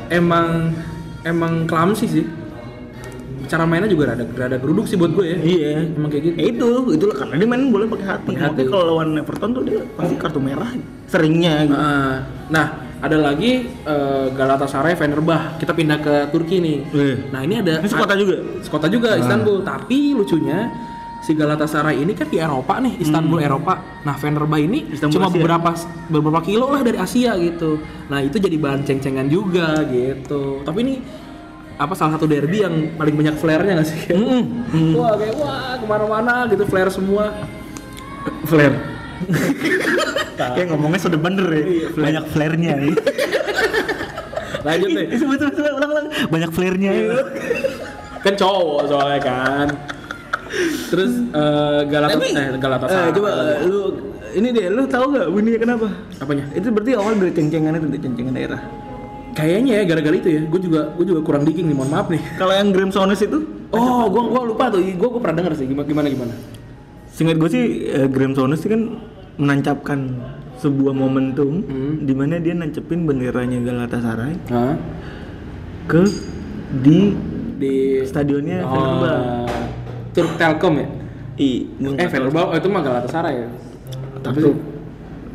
[0.08, 0.72] emang
[1.28, 2.26] emang clumsy sih.
[3.52, 5.38] Cara mainnya juga rada rada geruduk sih buat gue ya.
[5.44, 5.72] Iya.
[6.00, 6.36] Emang kayak gitu.
[6.40, 8.32] Ya itu, itu lah karena dia main bola pakai hati.
[8.32, 10.72] Makanya kalau lawan Everton tuh dia pasti kartu merah
[11.12, 11.76] seringnya gitu.
[11.76, 12.16] Uh,
[12.48, 15.58] nah, ada lagi uh, Galatasaray Fenerbah.
[15.58, 16.78] Kita pindah ke Turki nih.
[17.30, 18.36] Nah, ini ada Ini sekota juga.
[18.66, 19.62] Sekota juga Istanbul.
[19.62, 20.72] Tapi lucunya
[21.22, 24.02] si Galatasaray ini kan di Eropa nih, Istanbul Eropa.
[24.02, 24.94] Nah, Fenerbah ini Hmm.
[24.96, 25.36] Istanbul cuma Asia.
[25.38, 25.70] beberapa
[26.08, 27.78] beberapa kilo lah dari Asia gitu.
[28.08, 30.66] Nah, itu jadi bahan ceng-cengan juga gitu.
[30.66, 30.96] Tapi ini
[31.78, 34.02] apa salah satu derby yang paling banyak flare-nya nggak sih?
[34.10, 34.44] Hmm.
[34.98, 37.30] Wah, kayak wah ke mana-mana gitu flare semua.
[38.50, 38.78] Flare.
[40.38, 41.64] Kayak ngomongnya sudah bener ya.
[41.92, 42.94] Banyak flare-nya ya.
[44.66, 45.06] Lanjut nih.
[45.16, 46.08] Itu betul betul ulang ulang.
[46.30, 47.06] Banyak flare-nya ya.
[48.22, 49.68] kan cowok soalnya kan.
[50.94, 53.10] Terus eh Galata eh, Galatasaray.
[53.10, 53.80] Eh, coba eh, lu
[54.38, 55.88] ini deh, lu tahu gak bunyinya kenapa?
[56.22, 56.46] Apanya?
[56.54, 58.62] Itu berarti awal dari ceng-cengan itu, dari ceng-cengan daerah.
[59.34, 60.42] Kayaknya ya gara-gara itu ya.
[60.50, 62.22] Gue juga gue juga kurang digging nih, mohon maaf nih.
[62.38, 64.80] Kalau yang Graham Souness itu, Oh, gua gua lupa tuh.
[64.96, 66.34] Gua gua pernah denger sih gimana gimana gimana.
[67.12, 68.82] singkat gue sih eh, Graham Souness itu kan
[69.38, 70.00] menancapkan
[70.58, 71.62] sebuah momentum
[72.00, 74.76] di mana dia nancepin benderanya Galatasaray Hah?
[75.86, 76.02] ke
[76.80, 77.14] di
[77.58, 79.18] Di stadionnya Fenerbah.
[79.18, 79.50] oh,
[80.12, 80.88] Turk Telkom ya?
[81.38, 81.66] I,
[81.98, 83.50] Eh, Fenerbah oh, itu mah Galatasaray ya.
[84.20, 84.58] Tapi Turk.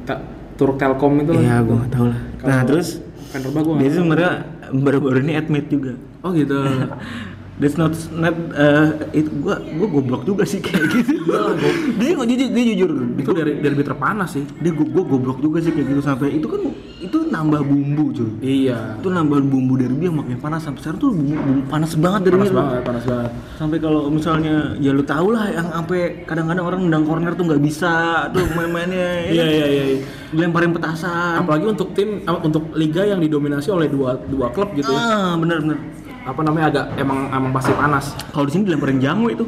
[0.04, 0.22] Ta-
[0.54, 1.34] Turk Telkom itu.
[1.34, 2.20] Iya, gue gak tahu lah.
[2.42, 4.32] Nah, terus Fenerbah gua dia sebenarnya
[4.72, 5.98] baru-baru ini admit juga.
[6.20, 6.54] Oh gitu.
[7.62, 11.14] That's not not uh, itu gua gua goblok juga sih kayak gitu.
[12.03, 12.90] dia kok jujur dia jujur.
[13.14, 14.42] itu dari derby terpanas sih.
[14.59, 16.59] Dia gua, gua goblok juga sih kayak gitu sampai itu kan
[17.03, 18.31] itu nambah bumbu cuy.
[18.42, 18.98] Iya.
[18.98, 22.35] Itu nambah bumbu derby yang makin panas sampai sekarang tuh bumbu, bumbu panas banget derby.
[22.42, 22.59] Panas tuh.
[22.59, 23.31] banget, panas banget.
[23.59, 27.62] Sampai kalau misalnya ya lu tau lah yang sampai kadang-kadang orang nendang corner tuh nggak
[27.62, 27.92] bisa
[28.35, 29.31] tuh main-mainnya.
[29.31, 29.55] ya Iya kan?
[29.55, 29.85] iya iya.
[29.94, 29.98] iya.
[30.33, 31.46] Dilemparin petasan.
[31.46, 34.98] Apalagi untuk tim eh, untuk liga yang didominasi oleh dua dua klub gitu ya.
[34.98, 36.01] Ah, bener-bener.
[36.22, 38.14] Apa namanya agak emang emang pasti panas.
[38.30, 39.44] Kalau di sini dilemparin jamu itu.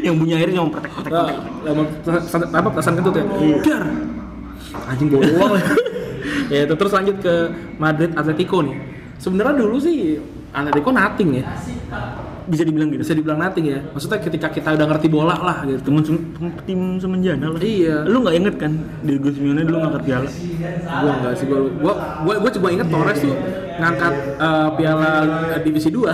[0.00, 1.10] yang bunyi airnya cuma pretek-pretek.
[1.10, 1.28] Nah,
[1.62, 3.24] lama pesan, apa petasan kentut ya?
[3.60, 3.84] Dar.
[4.86, 5.52] Anjing bawa uang.
[6.46, 7.34] ya itu terus lanjut ke
[7.76, 8.76] Madrid Atletico nih.
[9.16, 10.16] Sebenarnya dulu sih
[10.50, 11.44] Atletico nothing ya.
[12.42, 15.86] bisa dibilang gitu bisa dibilang nothing ya maksudnya ketika kita udah ngerti bola lah gitu
[15.86, 16.24] temen sem-
[16.64, 18.02] tim semenjana lah Iya.
[18.02, 20.26] lu nggak inget kan Diego Simeone dulu ngangkat piala
[20.98, 21.94] gua enggak sih gua gua
[22.26, 23.30] gua, gua cuma inget Torres tuh
[23.80, 25.12] ngangkat eh, piala
[25.56, 26.04] eh, divisi 2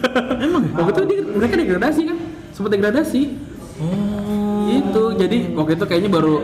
[0.46, 0.64] emang?
[0.74, 2.18] Waktu itu dia, mereka degradasi kan?
[2.52, 3.22] Sempat degradasi.
[3.80, 4.68] Oh.
[4.68, 6.42] Itu jadi waktu itu kayaknya baru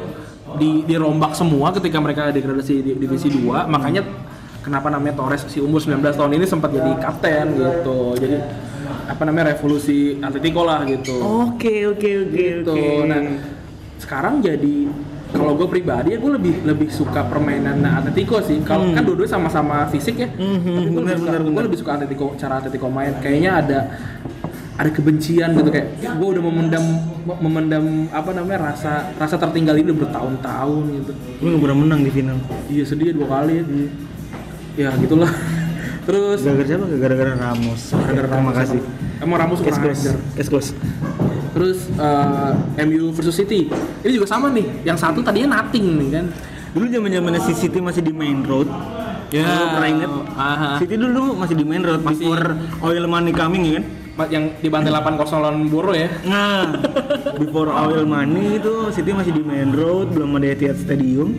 [0.57, 4.01] di dirombak semua ketika mereka degradasi di divisi 2 makanya
[4.65, 8.17] kenapa namanya Torres si umur 19 tahun ini sempat jadi kapten gitu.
[8.17, 8.37] Jadi
[9.09, 11.17] apa namanya revolusi Atletico lah gitu.
[11.21, 12.77] Oke oke oke gitu.
[13.09, 13.21] nah
[13.99, 14.89] sekarang jadi
[15.29, 18.59] kalau gue pribadi ya gue lebih lebih suka permainan Atletico sih.
[18.61, 20.29] Kalau kan dua-duanya sama-sama fisik ya.
[20.31, 21.63] Hmm, tapi gue lebih, suka- benar.
[21.65, 23.13] lebih suka Atletico cara Atletico main.
[23.19, 23.79] Kayaknya ada
[24.75, 25.69] ada kebencian gitu.
[25.69, 26.85] Kayak gue udah memendam
[27.39, 31.13] memendam apa namanya rasa rasa tertinggal ini udah bertahun-tahun gitu.
[31.39, 32.37] Lu nggak pernah menang di final?
[32.67, 33.61] Iya sedih dua kali
[34.75, 35.29] ya gitulah.
[36.09, 36.87] Terus gara-gara siapa?
[36.89, 37.81] Gara-gara Ramos.
[37.93, 38.81] Gara-gara terima Ramos kasih.
[39.21, 40.17] emang Ramos kurang ajar.
[40.35, 40.71] Case close
[41.59, 42.53] Terus eh,
[42.85, 43.67] MU versus City.
[44.01, 44.87] Ini juga sama nih.
[44.87, 46.27] Yang satu tadinya nothing nih kan.
[46.69, 48.69] dulu zaman zamannya si City masih di main road
[49.29, 49.45] Ya.
[49.75, 50.71] Pernah inget Aha.
[50.79, 52.25] City dulu masih di main road Masih.
[52.25, 52.45] before
[52.81, 53.85] oil money coming ya kan
[54.29, 56.09] Yang di bantai 8-0 lawan Boro ya.
[56.23, 56.77] Nah,
[57.35, 61.35] before oil money itu City masih di main road, belum ada Etihad Stadium.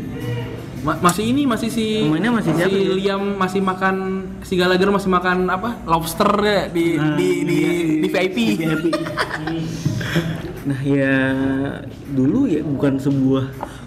[0.79, 2.81] Ma- masih ini masih si Pemainnya masih siapa si?
[2.95, 3.95] Liam masih makan
[4.41, 8.37] si Gallagher masih makan apa lobster ya di Nah, di di, iya, di VIP.
[8.55, 8.85] di VIP.
[10.59, 11.15] nah ya
[12.11, 13.45] dulu ya bukan sebuah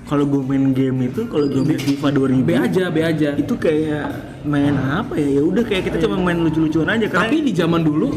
[0.08, 3.30] kalau gue main game itu kalau gue main FIFA 2000 B aja B aja.
[3.38, 4.06] itu kayak
[4.44, 7.80] main apa ya ya udah kayak kita cuma main lucu-lucuan aja karena Tapi di zaman
[7.80, 8.08] dulu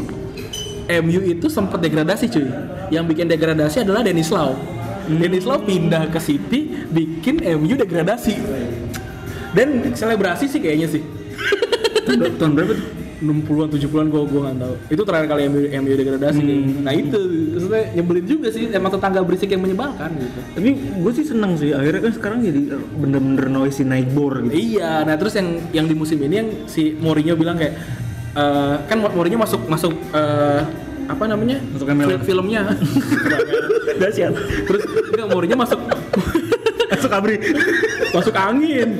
[0.86, 2.46] MU itu sempat degradasi cuy.
[2.94, 4.54] Yang bikin degradasi adalah Dennis Lau.
[4.54, 5.18] Hmm.
[5.18, 8.34] Dennis Lau pindah ke City bikin MU degradasi.
[9.50, 11.02] Dan selebrasi sih kayaknya sih.
[12.06, 14.74] tahun, tahun berapa tuh 60-an 70-an gua gua nggak tahu.
[14.88, 16.46] Itu terakhir kali MU, MU degradasi Hmm.
[16.46, 16.80] kayaknya.
[16.80, 20.40] Nah itu maksudnya nyebelin juga sih emang tetangga berisik yang menyebalkan gitu.
[20.52, 22.60] tapi gue sih seneng sih akhirnya kan sekarang jadi
[22.92, 26.92] bener-bener noisy naik bor gitu Iya, nah terus yang yang di musim ini yang si
[26.94, 27.74] Mourinho bilang kayak
[28.32, 30.60] eh, kan Mourinho masuk masuk eh,
[31.06, 31.56] apa namanya?
[31.70, 32.08] Masuk MLM.
[32.12, 32.60] Fil- filmnya.
[33.96, 35.80] dahsyat terus enggak Mourinho masuk
[36.96, 37.36] masuk abri
[38.16, 38.90] masuk angin.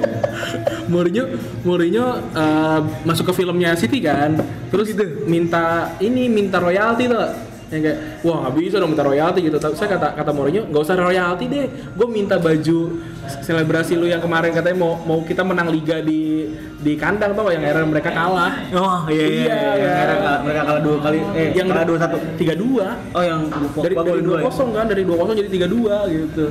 [0.87, 1.25] Mourinho
[1.63, 4.37] Mourinho eh, masuk ke filmnya City kan.
[4.69, 4.93] Terus
[5.25, 5.65] minta
[5.99, 7.27] ini minta royalti tuh.
[7.67, 9.59] Yang kayak wah nggak bisa dong minta royalti gitu.
[9.59, 11.67] Tapi saya kata kata Mourinho nggak usah royalti deh.
[11.93, 13.03] Gue minta baju
[13.43, 16.47] selebrasi lu yang kemarin katanya mau mau kita menang liga di
[16.79, 18.55] di kandang tau yang akhirnya mereka kalah.
[18.71, 19.91] oh iya iya, Iya, iya, iya.
[19.91, 23.41] Mereka, kalah- mereka kalah dua kali eh yang kalah dua satu tiga dua oh yang
[23.75, 26.45] dari dari dua kosong kan dari dua kosong jadi tiga dua gitu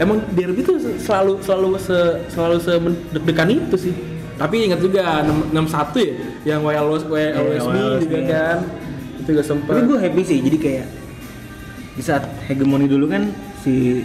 [0.00, 1.98] emang derby tuh selalu selalu se
[2.32, 2.72] selalu se
[3.14, 3.94] deg-degan itu sih.
[4.34, 8.28] Tapi ingat juga enam satu ya yang WLOS WLOSB WLOSB, juga iya.
[8.28, 8.58] kan.
[9.22, 9.70] Itu juga sempet.
[9.70, 10.86] Tapi gue happy sih, jadi kayak
[11.94, 13.30] di saat hegemoni dulu kan
[13.62, 14.02] si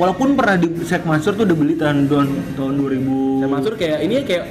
[0.00, 3.98] walaupun pernah di Sek Mansur tuh udah beli tahun tahun, tahun 2000 Saya Mansur kayak
[4.00, 4.44] ini ya kayak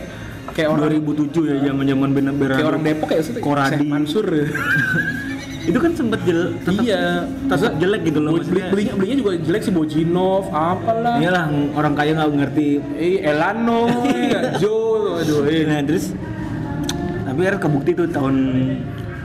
[0.54, 3.42] kayak orang 2007 ya zaman-zaman bener bener kayak orang Depok kayak maksudnya?
[3.42, 3.70] Koradi.
[3.74, 4.26] Syekh Mansur
[5.64, 7.24] itu kan sempet jel, tetap, iya.
[7.48, 11.16] tetap jelek gitu loh Beli- belinya belinya juga jelek sih Bojinov apalah.
[11.24, 12.68] Iyalah orang kaya nggak ngerti.
[13.00, 14.76] Eh Elano ya Jo
[15.24, 15.64] aduh eh.
[15.64, 16.12] nah terus
[17.24, 18.36] tapi kan kebukti tuh tahun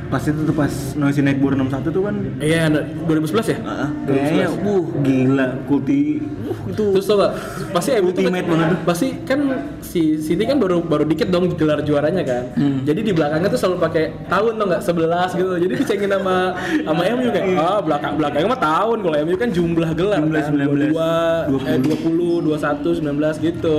[0.08, 2.72] pas itu tuh pas Noisy Night Bor 61 tuh kan Iya,
[3.04, 3.58] 2011 ya?
[3.60, 7.32] uh, kayaknya uh gila kulti uh, itu Terus tau gak,
[7.70, 8.78] pasti MU tuh Ultimate kan- banget.
[8.82, 9.40] Pasti kan
[9.80, 12.44] si City kan baru baru dikit dong gelar juaranya kan.
[12.56, 12.84] Hmm.
[12.84, 15.52] Jadi di belakangnya tuh selalu pakai tahun tau gak, 11 gitu.
[15.60, 18.96] Jadi dicengin sama sama MU kayak, ah belakang belakangnya mah tahun.
[19.04, 20.52] Kalau MU kan jumlah gelar Jumlah kan.
[20.56, 21.52] 19.
[21.52, 23.78] 22, eh 20, 21, 19 gitu.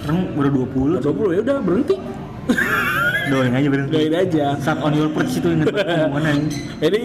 [0.00, 1.96] sekarang baru 20 20 ya udah berhenti.
[3.30, 4.46] doain aja berarti Doain aja.
[4.58, 6.50] Sat on your perch itu inget anjing.
[6.90, 7.00] Ini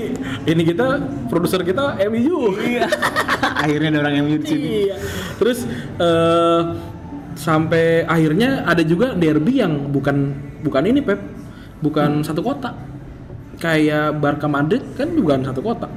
[0.50, 2.58] ini kita produser kita MU.
[2.58, 2.90] Iya.
[3.64, 4.68] Akhirnya ada orang yang di sini.
[4.90, 4.96] Iya.
[5.38, 5.70] Terus
[6.02, 6.62] eh,
[7.36, 10.32] sampai akhirnya ada juga derby yang bukan
[10.64, 11.20] bukan ini Pep,
[11.84, 12.74] bukan satu kota.
[13.62, 15.88] Kayak Barca Madrid kan bukan satu kota.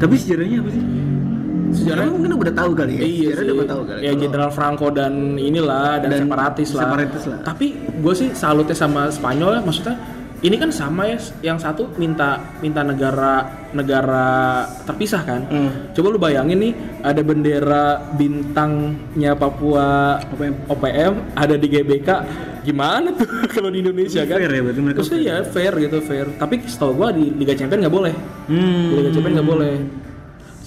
[0.00, 0.84] Tapi sejarahnya apa sih?
[1.70, 3.02] Sejarah Sejarahnya mungkin udah tahu kali ya.
[3.02, 3.56] Iya Sejarah sih.
[3.56, 4.00] udah tahu kali.
[4.02, 6.82] Ya Jenderal Franco dan inilah dan, Dan separatis lah.
[6.86, 7.38] separatis lah.
[7.46, 9.96] Tapi gue sih salutnya sama Spanyol ya, maksudnya
[10.40, 13.44] ini kan sama ya, yang satu minta minta negara
[13.76, 15.44] negara terpisah kan.
[15.46, 15.70] Hmm.
[15.92, 16.72] Coba lu bayangin nih
[17.04, 17.84] ada bendera
[18.16, 20.54] bintangnya Papua OPM.
[20.66, 22.08] OPM ada di GBK
[22.60, 24.36] gimana tuh kalau di Indonesia kan?
[24.40, 26.26] Fair ya, berarti mereka Maksudnya ya fair gitu fair.
[26.40, 28.14] Tapi setahu gua di Liga Champions nggak boleh.
[28.48, 28.84] Hmm.
[28.88, 29.74] Di Liga Champions nggak boleh.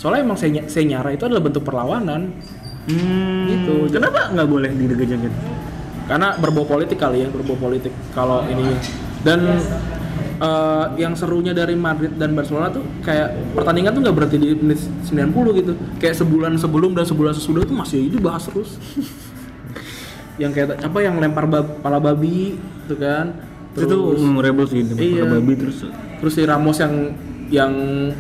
[0.04, 2.36] Soalnya emang senya- senyara itu adalah bentuk perlawanan.
[2.92, 3.48] Hmm.
[3.48, 3.88] Gitu.
[3.88, 5.38] Kenapa nggak boleh di Champions?
[6.04, 8.76] Karena berbau politik kali ya, berbau politik kalau ini
[9.24, 9.40] dan
[10.44, 14.84] eh, yang serunya dari Madrid dan Barcelona tuh kayak pertandingan tuh nggak berarti di menit
[15.08, 15.72] 90 gitu.
[15.96, 18.76] Kayak sebulan sebelum dan sebulan sesudah tuh masih dibahas terus.
[20.42, 22.60] yang kayak apa yang lempar bab, pala babi
[22.92, 23.32] tuh kan.
[23.74, 25.02] itu memorable sih Iya.
[25.02, 25.24] iya.
[25.26, 25.82] babi terus
[26.22, 27.10] terus si Ramos yang
[27.54, 27.74] yang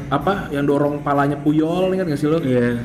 [0.07, 2.37] apa yang dorong palanya Puyol ingat gak sih lo?
[2.39, 2.77] iya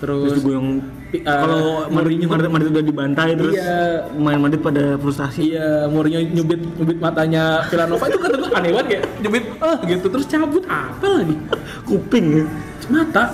[0.00, 0.68] terus Terus juga yang
[1.10, 4.08] Pi- eh, kalau Mourinho- Madrid, Madrid udah dibantai terus Iya.
[4.16, 8.86] main Madrid pada frustasi Iya, Mourinho nyubit nyubit matanya Villanova itu kata gue aneh banget
[8.88, 11.34] kayak nyubit ah gitu terus cabut apa lagi?
[11.84, 12.44] kuping ya
[12.88, 13.24] Mata.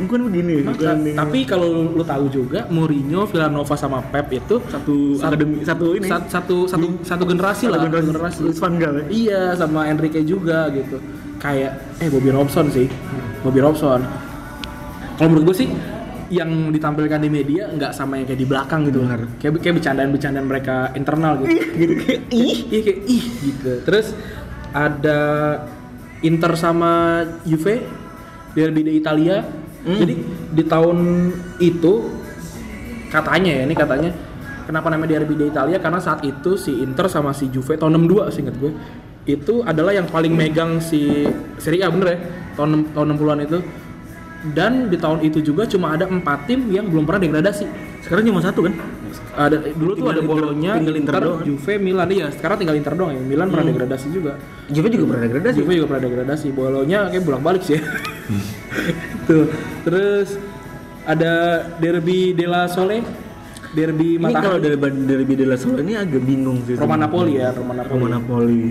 [0.00, 0.72] Bukan begini Mata.
[0.72, 1.12] bukan ini.
[1.12, 6.28] Tapi kalau lu tahu juga Mourinho, Villanova sama Pep itu satu akademi satu ini sat-
[6.28, 8.40] satu satu satu generasi lah, Satu generasi.
[8.72, 10.96] Gaal ya Iya, sama Enrique juga gitu.
[11.36, 12.86] Kayak eh Bobby Robson sih.
[13.40, 14.00] Bobby Robson.
[15.14, 15.68] Kalau menurut gue sih
[16.30, 19.02] yang ditampilkan di media nggak sama yang kayak di belakang gitu.
[19.02, 19.26] Benar.
[19.36, 21.50] Kayak kayak bercandaan-bercandaan mereka internal gitu.
[21.74, 23.72] gitu kayak ih Iya kayak ih gitu.
[23.82, 24.06] Terus
[24.70, 25.20] ada
[26.20, 26.92] Inter sama
[27.42, 27.80] Juve
[28.50, 29.40] derby di Italia.
[29.80, 30.14] Jadi
[30.52, 30.98] di tahun
[31.56, 31.92] itu
[33.10, 34.10] katanya ya ini katanya
[34.70, 38.30] kenapa namanya derby di Italia karena saat itu si Inter sama si Juve tahun 62
[38.30, 38.70] seingat gue
[39.26, 41.26] itu adalah yang paling megang si
[41.58, 42.18] Serie A bener ya
[42.54, 43.58] tahun tahun 60-an itu
[44.54, 47.66] dan di tahun itu juga cuma ada empat tim yang belum pernah degradasi
[48.06, 48.74] sekarang cuma satu kan
[49.34, 51.40] ada dulu tuh ada Bolonya, tinggal Inter Inter, doang.
[51.42, 51.48] Hmm.
[51.48, 52.26] Juve, Milan iya.
[52.30, 53.22] Sekarang tinggal Inter doang ya.
[53.22, 54.32] Milan pernah degradasi juga.
[54.70, 56.46] Juve juga pernah degradasi Juve juga pernah degradasi.
[56.54, 57.78] Bolonya kayak bolak-balik sih.
[57.78, 57.82] ya.
[59.28, 59.46] Tuh.
[59.80, 60.36] Terus
[61.08, 63.00] ada Derby della Sole,
[63.72, 66.98] Derby ini kalau Matahari, dari derby della Sole ini agak bingung sih Roma.
[66.98, 67.94] Napoli ya, Roma Napoli.
[67.94, 68.62] Roma Napoli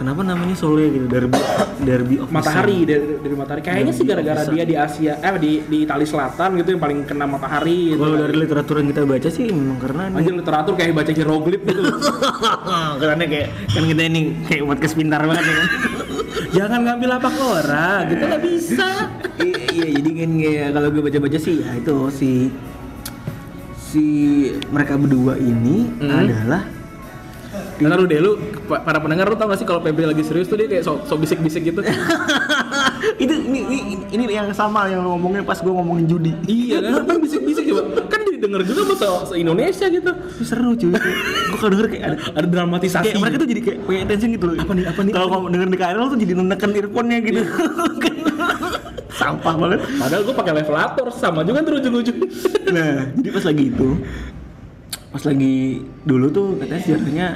[0.00, 1.36] kenapa namanya Sole gitu derby
[1.78, 3.60] derby of the Matahari dari, dari matahari.
[3.60, 7.28] Kayaknya sih gara-gara dia di Asia, eh di di Italia Selatan gitu yang paling kena
[7.28, 7.92] matahari.
[7.92, 8.00] Gitu.
[8.00, 11.82] kalau dari literatur yang kita baca sih memang karena Anjir literatur kayak baca hieroglif gitu.
[13.00, 15.68] karena kayak kan kita ini kayak podcast pintar banget ya kan
[16.50, 18.88] Jangan ngambil apa orang, gitu nggak bisa.
[19.38, 22.30] iya iya, jadi kan kayak kalau gue baca-baca sih ya itu si
[23.76, 24.04] si
[24.68, 26.10] mereka berdua ini Hmm.
[26.10, 26.62] adalah
[27.80, 28.32] Ntar lu deh lu
[28.64, 31.04] pa- para pendengar lu tau gak sih kalau Febri lagi serius tuh dia kayak sok
[31.04, 31.80] sok bisik-bisik gitu.
[33.22, 33.78] itu ini, ini
[34.10, 37.04] ini yang sama yang lo ngomongin pas gue ngomongin judi iya kan?
[37.04, 37.82] Kan bisik-bisik coba.
[38.06, 40.10] Kan didengar juga sama se- se-Indonesia gitu.
[40.12, 41.12] Itu seru cuy gue
[41.56, 43.04] kalau denger kayak ada Ada dramatisasi.
[43.06, 45.50] kayak mereka tuh jadi kayak punya attention gitu loh Apa nih, apa nih, kalau ngomong
[45.50, 47.40] denger di KRL tuh jadi neken earphone-nya gitu
[49.12, 52.18] sampah banget Padahal gue pakai levelator sama juga tuh ujung-ujung.
[52.70, 53.88] nah jadi pas lagi itu
[55.10, 55.56] pas lagi
[56.00, 57.28] dulu tuh katanya sejarahnya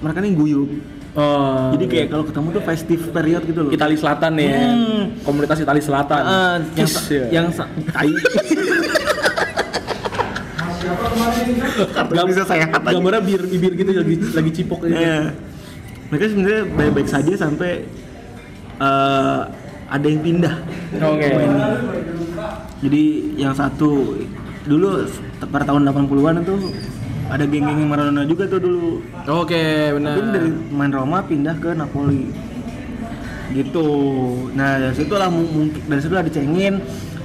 [0.00, 0.70] mereka nih guyup
[1.10, 1.74] Oh.
[1.74, 4.62] jadi kayak kalau ketemu tuh festive period gitu loh Itali Selatan ya.
[4.62, 5.10] Hmm.
[5.26, 6.22] Komunitas Itali Selatan.
[6.22, 7.26] Ah, yang sa- ya.
[7.34, 7.46] yang
[7.90, 8.14] tai
[12.14, 14.94] Gam- bisa saya kata Gambarnya bir bibir gitu lagi lagi cipok gitu.
[14.94, 15.34] Iya.
[16.10, 17.70] mereka sebenarnya baik-baik saja sampai
[18.78, 19.40] eh,
[19.90, 20.54] ada yang pindah
[20.96, 21.26] Oke.
[21.26, 21.66] pemainnya.
[22.78, 23.02] jadi
[23.36, 24.14] yang satu
[24.62, 25.06] dulu
[25.42, 26.54] pada tahun 80-an itu
[27.30, 28.86] ada geng-geng Maradona juga tuh dulu
[29.24, 29.62] Oke,
[29.92, 30.12] benar.
[30.12, 32.26] Tapi dari main Roma pindah ke Napoli
[33.50, 33.86] gitu
[34.54, 36.78] nah dari situ lah mu- mungkin dari situ lah dicengin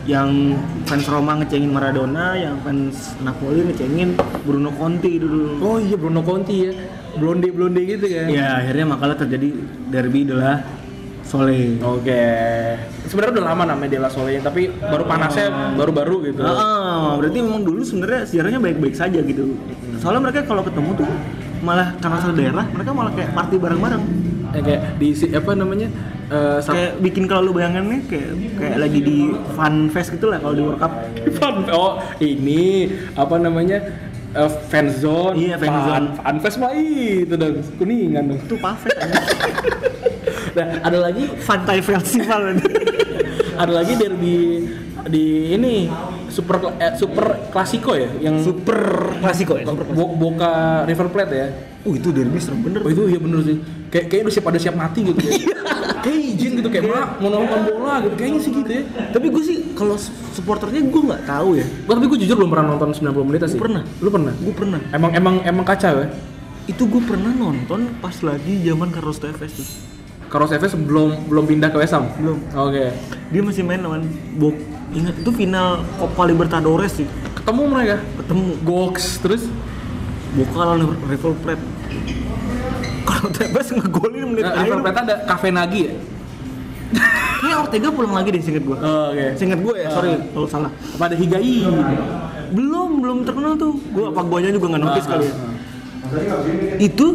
[0.05, 0.53] yang
[0.85, 6.55] fans Roma ngecengin Maradona yang fans Napoli ngecengin Bruno Conti dulu Oh iya Bruno Conti
[6.61, 6.73] ya.
[7.15, 8.27] Blonde-blonde gitu kan.
[8.27, 9.49] ya akhirnya makalah terjadi
[9.87, 10.61] derby adalah
[11.23, 12.21] Sole Oke.
[13.05, 16.41] Sebenarnya udah lama namanya Della Sole tapi baru panasnya baru-baru gitu.
[16.41, 19.57] Ah, berarti memang dulu sebenarnya sejarahnya baik-baik saja gitu.
[20.05, 21.09] Soalnya mereka kalau ketemu tuh
[21.59, 24.03] malah karena satu daerah, mereka malah kayak party bareng-bareng.
[24.53, 25.87] Ya, kayak di apa namanya?
[26.61, 29.17] Sat- Kayak bikin kalau lu bayangin nih kayak kayak lagi di
[29.51, 30.93] fun fest gitu lah kalau di World Cup.
[31.37, 33.79] Fun, oh ini apa namanya
[34.35, 36.05] Eh, fan zone Iya, fan zone.
[36.13, 38.99] fun fest mah itu dong kuningan dong Itu perfect.
[40.59, 42.59] nah ada lagi Fantai Festival.
[43.63, 44.67] ada lagi derby
[45.05, 45.85] di ini
[46.27, 49.65] super eh, super klasiko ya yang Super klasiko ya.
[49.65, 51.47] Super Bo- Boca River Plate ya
[51.85, 52.81] Oh itu derby serem bener.
[52.81, 53.61] Oh itu iya bener sih.
[53.93, 55.37] Kayak kayak udah siap pada siap mati gitu ya.
[56.03, 58.17] kayak izin gitu kayak "Ma, mau nonton bola gitu.
[58.17, 58.81] Kayaknya sih gitu ya.
[59.13, 59.93] Tapi gue sih kalau
[60.33, 61.65] supporternya gue nggak tahu ya.
[61.85, 63.61] Gua tapi gue jujur belum pernah nonton 90 menit sih.
[63.61, 63.85] pernah.
[64.01, 64.33] Lu pernah?
[64.33, 64.79] Gue pernah.
[64.89, 66.09] Emang emang emang kacau ya.
[66.65, 69.67] Itu gue pernah nonton pas lagi zaman Carlos Tevez tuh.
[70.25, 72.09] Carlos Tevez belum belum pindah ke West Ham.
[72.17, 72.41] Belum.
[72.57, 72.89] Oke.
[73.29, 74.09] Dia masih main lawan
[74.41, 74.57] Bok.
[74.93, 77.07] Ingat itu final Copa Libertadores sih.
[77.33, 77.95] Ketemu mereka.
[78.21, 79.43] Ketemu Gox terus
[80.35, 81.63] Boca lawan River Plate.
[83.05, 84.83] Kalau Tevez ngegolin menit nah, River akhir.
[84.83, 85.93] Plate ada Cafe Nagi ya.
[87.35, 88.77] Kayak Ortega pulang lagi deh singkat gue.
[88.77, 89.25] Oh, Oke.
[89.37, 90.71] Singkat gue ya, sorry kalau salah.
[90.97, 91.61] Apa ada Higai?
[92.51, 93.77] Belum, belum terkenal tuh.
[93.93, 95.33] Gue apa guanya juga nggak notice Ah, kali ya.
[95.33, 95.49] ah,
[96.77, 97.05] Itu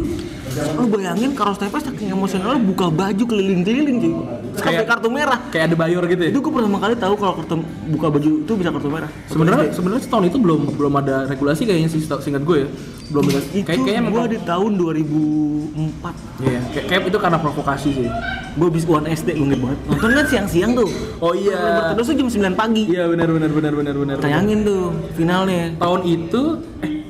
[0.51, 4.13] Lu bayangin Carlos Tevez saking emosional buka baju keliling-keliling cuy.
[4.51, 5.39] Sampai Kayak- kartu merah.
[5.47, 6.29] Kayak ada Bayor gitu ya.
[6.29, 7.55] Itu gue pertama kali tahu kalau kartu
[7.87, 9.09] buka baju itu bisa kartu merah.
[9.25, 12.69] Sebenarnya sebenarnya tahun itu belum belum ada regulasi kayaknya sih seingat gue ya.
[13.07, 13.39] Belum ada.
[13.45, 18.07] itu Kayak kayaknya gue di tahun 2004 Iya, kayak, kayak itu karena provokasi sih.
[18.51, 20.83] gue habis One SD gue banget nonton kan siang-siang tuh
[21.19, 21.95] Oh iya.
[21.95, 24.15] terus jam 9 pagi Iya benar benar benar benar benar.
[24.19, 26.41] tayangin tuh finalnya tahun itu
[26.83, 27.00] eh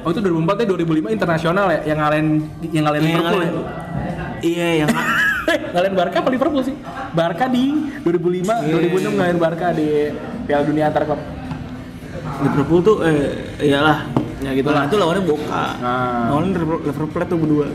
[0.00, 2.28] oh itu 2004 ya 2005 internasional ya yang ngalahin
[2.68, 4.26] yang ngalahin Yang Liverpool ngalahin- ya.
[4.40, 4.88] iya yang
[5.72, 6.76] ngalahin Barca apa Liverpool sih?
[7.10, 7.64] Barca di
[8.00, 8.74] 2005, Iya.
[8.76, 9.88] 2006 ngalahin Barca di
[10.44, 11.20] Piala Dunia antar klub.
[12.38, 13.20] Liverpool tuh eh
[13.62, 14.04] iyalah
[14.38, 14.86] Ya gitu lah.
[14.86, 16.30] Nah, itu lawannya Boca Nah.
[16.30, 16.50] lawannya
[16.84, 17.66] Liverpool tuh berdua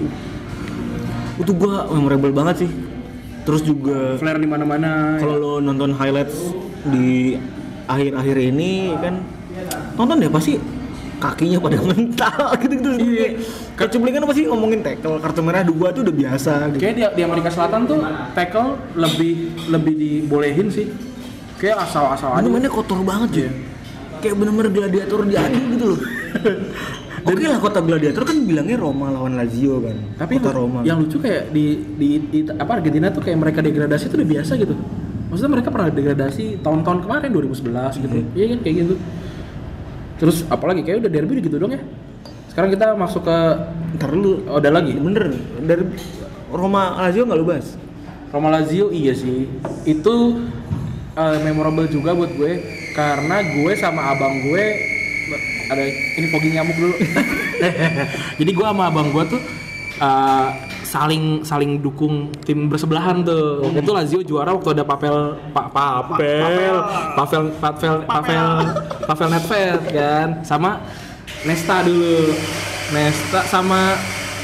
[1.34, 2.70] itu gua memorable banget sih
[3.44, 5.18] terus juga Flare di mana-mana.
[5.18, 6.54] kalau lo nonton highlights
[6.86, 7.36] di
[7.84, 9.20] akhir-akhir ini kan
[9.94, 10.56] nonton deh pasti
[11.18, 13.28] kakinya pada mental gitu gitu Iya.
[13.76, 17.22] kayak cuplikan pasti ngomongin tackle kartu merah dua tuh udah biasa gitu Kayak di, di
[17.24, 18.00] Amerika Selatan tuh
[18.34, 19.34] tackle lebih
[19.70, 20.88] lebih dibolehin sih.
[21.58, 22.44] Kayak asal-asal aja.
[22.44, 23.44] Mainnya kotor banget Iya.
[23.44, 23.52] ya.
[24.20, 26.00] Kayak bener-bener gladiator diadu gitu loh.
[27.24, 29.96] Oke lah kota gladiator kan bilangnya Roma lawan Lazio kan.
[30.20, 30.80] Tapi kota yang, Roma.
[30.84, 34.52] yang lucu kayak di, di, di apa Argentina tuh kayak mereka degradasi tuh udah biasa
[34.60, 34.76] gitu.
[35.32, 38.18] Maksudnya mereka pernah degradasi tahun-tahun kemarin 2011 gitu.
[38.36, 38.96] Iya kan kayak gitu.
[40.24, 41.84] Terus apalagi kayak udah derby gitu dong ya.
[42.48, 43.38] Sekarang kita masuk ke
[44.00, 44.48] Ntar dulu.
[44.48, 44.96] oh, ada lagi.
[44.96, 45.84] Bener dari
[46.48, 47.76] Roma Lazio nggak lu bahas?
[48.32, 49.52] Roma Lazio iya sih.
[49.84, 50.48] Itu
[51.20, 52.64] eh, memorable juga buat gue
[52.96, 54.64] karena gue sama abang gue
[55.68, 56.96] ada ini fogging nyamuk dulu.
[58.40, 59.42] Jadi gue sama abang gue tuh
[59.98, 60.48] eh,
[60.86, 63.66] saling saling dukung tim bersebelahan tuh.
[63.66, 66.76] Waktu itu Lazio juara waktu ada Pavel pa, pa, Pavel
[67.18, 68.48] Pavel Pavel Pavel
[69.10, 70.78] Pavel Nedved kan sama
[71.44, 72.32] Nesta dulu.
[72.94, 73.98] Nesta sama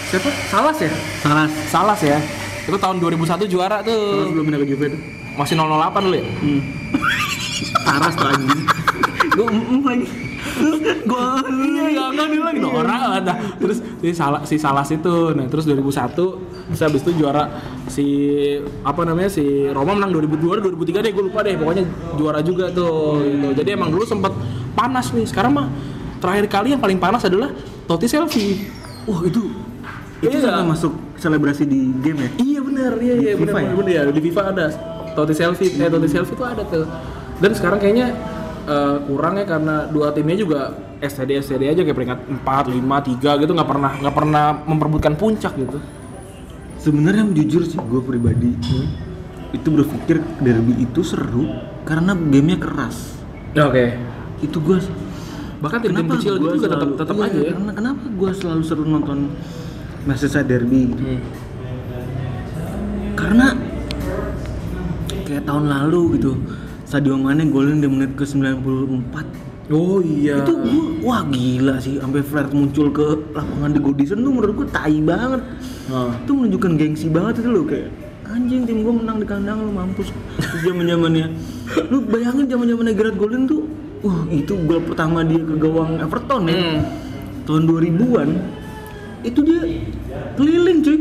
[0.09, 0.29] siapa?
[0.49, 0.91] Salas ya?
[1.21, 1.47] Salah.
[1.69, 2.17] Salas ya.
[2.65, 4.29] Itu tahun 2001 juara tuh.
[4.33, 5.01] belum pindah ke Juve tuh.
[5.37, 6.25] Masih 008 dulu ya?
[6.27, 6.61] Hmm.
[7.87, 8.61] Taras tuh anjing.
[9.33, 10.83] Gue mm lagi.
[11.03, 13.33] Gue Iya, enggak enggak dia lagi orang ada.
[13.57, 15.15] Terus si salah si Salas itu.
[15.33, 16.15] Nah, terus 2001
[16.69, 17.49] terus habis itu juara
[17.89, 18.05] si
[18.85, 21.83] apa namanya si Roma menang 2002 2003 deh gue lupa deh pokoknya
[22.15, 23.47] juara juga tuh gitu.
[23.57, 24.31] Jadi emang dulu sempat
[24.73, 25.25] panas nih.
[25.25, 25.67] Sekarang mah
[26.19, 27.49] terakhir kali yang paling panas adalah
[27.89, 28.69] Totti selfie.
[29.09, 29.49] Wah itu
[30.19, 30.67] itu Iya.
[30.67, 32.29] masuk selebrasi di game ya?
[32.37, 33.71] Iya benar, iya iya benar ya?
[33.71, 34.65] benar ya di FIFA ada
[35.15, 36.83] Totti selfie, eh Totti selfie itu ada tuh.
[37.39, 38.11] Dan sekarang kayaknya
[38.69, 40.59] eh, kurang ya karena dua timnya juga
[41.01, 45.57] STD STD aja kayak peringkat 4, 5, 3 gitu nggak pernah nggak pernah memperbutkan puncak
[45.57, 45.81] gitu.
[46.79, 48.55] Sebenarnya jujur sih gue pribadi
[49.49, 51.49] itu berpikir derby itu seru
[51.83, 53.17] karena gamenya keras.
[53.57, 53.97] Oke.
[54.39, 54.77] Itu gue
[55.59, 57.51] Bahkan tim-tim kecil gua gitu juga tetap tetap iya, aja ya.
[57.51, 59.19] Karena kenapa gue selalu seru nonton
[60.07, 61.03] Merseyside Derby gitu.
[61.03, 61.21] Hmm.
[63.19, 63.47] Karena
[65.27, 66.31] kayak tahun lalu gitu
[66.89, 70.41] Sadio Mane golin di menit ke 94 Oh iya.
[70.41, 74.67] itu gua wah gila sih sampai Flair muncul ke lapangan di Goodison tuh menurut gua
[74.67, 75.41] tai banget
[75.85, 76.09] Nah.
[76.15, 77.89] itu menunjukkan gengsi banget itu loh kayak
[78.25, 81.27] anjing tim gua menang di kandang lu mampus terus zaman zamannya
[81.85, 83.61] lu bayangin zaman zamannya Gareth Golden tuh
[84.01, 86.79] wah itu gol pertama dia ke gawang Everton ya Hmm.
[87.45, 88.29] tahun 2000-an
[89.21, 89.61] itu dia
[90.33, 90.97] keliling cuy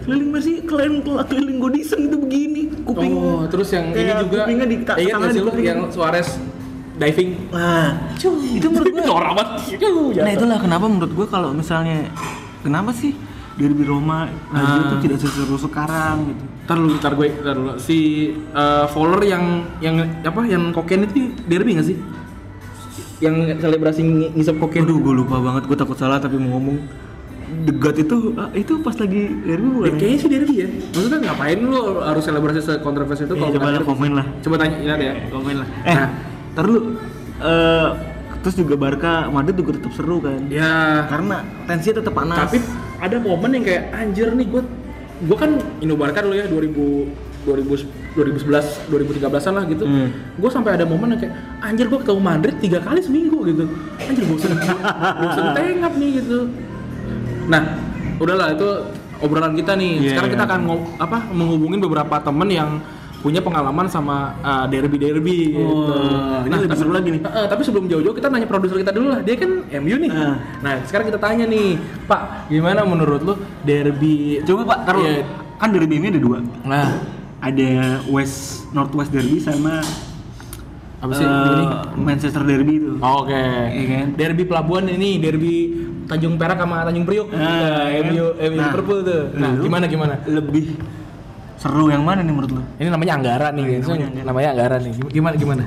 [0.00, 4.76] keliling masih keliling keliling Goodison itu begini kuping Oh, terus yang ini juga kupingnya di
[4.76, 5.66] Eh, ingat tangan nggak sih di lu kuping.
[5.66, 6.28] yang Suarez
[6.96, 7.30] diving?
[7.50, 7.88] nah
[8.46, 9.48] itu menurut gua Norak banget.
[10.16, 12.12] Nah itulah kenapa menurut gue kalau misalnya
[12.60, 13.16] kenapa sih
[13.52, 14.88] derby Roma Lazio Ah.
[14.88, 16.42] tuh tidak seseru sekarang gitu.
[16.62, 17.72] Ntar dulu, ntar gue, ntar dulu.
[17.76, 17.98] Si
[18.30, 19.44] eh, Fowler yang
[19.78, 21.96] yang apa yang kokain itu derby nggak sih?
[23.18, 24.80] Yang selebrasi ng- ngisep kokain.
[24.82, 26.78] Aduh gue lupa banget gue takut salah tapi mau ngomong
[27.50, 29.84] The God itu ah, itu pas lagi derby bukan?
[29.84, 30.68] Ya, kayaknya sih derby ya.
[30.88, 34.26] Maksudnya ngapain lu harus selebrasi sekontroversial itu Eh, kalau coba lah komen lah.
[34.40, 35.68] Coba tanya lihat ya, komen lah.
[35.82, 36.08] Eh, Nah,
[36.52, 36.78] ntar lu
[37.40, 37.88] eh,
[38.38, 40.40] terus juga Barca Madrid juga tetap seru kan?
[40.48, 41.36] ya Karena
[41.66, 42.38] tensinya tetap panas.
[42.40, 42.58] tapi
[42.96, 44.62] ada momen yang kayak anjir nih gue
[45.20, 50.08] gue kan inobarkan dulu ya 2000 2000 2011 2013an lah gitu Hmm.
[50.34, 53.64] gue sampai ada momen yang kayak anjir gue ketemu Madrid tiga kali seminggu gitu
[53.98, 54.52] anjir bosen
[55.16, 56.38] bosen tengap nih gitu
[57.46, 57.62] nah
[58.18, 58.68] udahlah itu
[59.20, 60.34] obrolan kita nih Iya, sekarang iya.
[60.36, 60.60] kita akan
[60.96, 62.70] apa menghubungin beberapa temen yang
[63.20, 65.60] punya pengalaman sama uh, derby derby gitu.
[65.92, 67.20] Oh, ini lebih tapi- seru lagi nih.
[67.20, 69.20] Eh, tapi sebelum jauh-jauh kita nanya produser kita dulu lah.
[69.20, 70.08] Dia kan MU nih.
[70.08, 70.40] Ah.
[70.64, 71.76] Nah, sekarang kita tanya nih,
[72.08, 74.40] Pak, gimana menurut lu derby?
[74.40, 75.28] Coba Pak, taruh Iya.
[75.60, 76.40] kan derby ini ada dua.
[76.64, 76.88] Nah,
[77.40, 79.80] Ada West Northwest Derby sama
[81.00, 81.24] Apa sih?
[81.24, 81.64] Ini?
[81.96, 82.92] Manchester Derby itu.
[82.98, 83.32] Oh, Oke.
[83.32, 84.06] Iya kan?
[84.14, 85.54] Derby pelabuhan ini, derby
[86.04, 87.28] Tanjung Perak sama Tanjung Priuk.
[87.30, 88.10] Ah, Nah, iya kan?
[88.10, 89.22] MU MU Nah, Liverpool tuh.
[89.32, 90.14] Nah, lu- gimana gimana?
[90.22, 90.76] Lebih
[91.56, 92.62] seru yang mana nih menurut lu?
[92.76, 94.26] Ini namanya Anggara nih, Iya, itu namanya Anggara.
[94.26, 94.92] namanya Anggara nih.
[95.08, 95.64] Gimana gimana?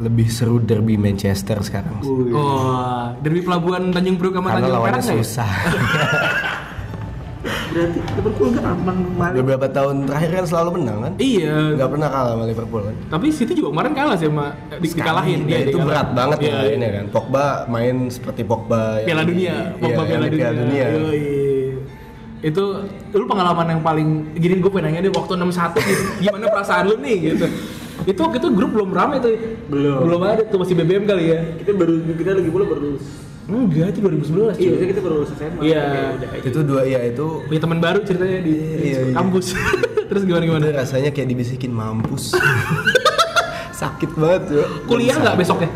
[0.00, 2.00] Lebih seru derby Manchester sekarang.
[2.32, 5.12] Oh, derby pelabuhan Tanjung Priuk sama Karena Tanjung Perak ya?
[7.40, 9.34] Berarti Liverpool gampang kemarin.
[9.40, 11.12] Beberapa tahun terakhir kan selalu menang kan?
[11.16, 11.56] Iya.
[11.78, 12.94] Nggak pernah kalah sama Liverpool kan?
[13.08, 15.38] Tapi City juga kemarin kalah sih sama di, dikalahin.
[15.40, 15.88] Ya, Iya, itu dikalahin.
[15.88, 16.72] berat banget Iya, ya iya.
[16.76, 17.04] ini kan.
[17.08, 20.40] Pogba main seperti Pogba yang Piala Dunia, iya, Pogba Piala Dunia.
[20.44, 20.86] Piala Dunia.
[20.92, 21.24] Yoi.
[22.40, 22.64] Itu
[23.12, 26.02] lu pengalaman yang paling gini gue pengen nanya deh waktu 61 gitu.
[26.20, 27.46] Gimana perasaan lu nih gitu.
[28.00, 29.32] Itu waktu itu grup belum ramai tuh.
[29.68, 30.08] Belum.
[30.08, 31.40] Belum ada tuh masih BBM kali ya.
[31.60, 32.96] Kita baru kita lagi bola baru.
[33.50, 35.60] Enggak, itu 2011 Iya, biasanya kita baru lulus SMA.
[35.60, 35.82] Iya.
[36.14, 36.30] Udah.
[36.40, 39.12] Itu dua ya itu Punya teman baru ceritanya di, di Iya, iya.
[39.12, 39.46] kampus.
[40.10, 40.64] Terus gimana gimana?
[40.64, 42.34] itu rasanya kayak dibisikin mampus.
[43.80, 44.64] Sakit banget ya.
[44.84, 45.70] Kuliah nggak besoknya?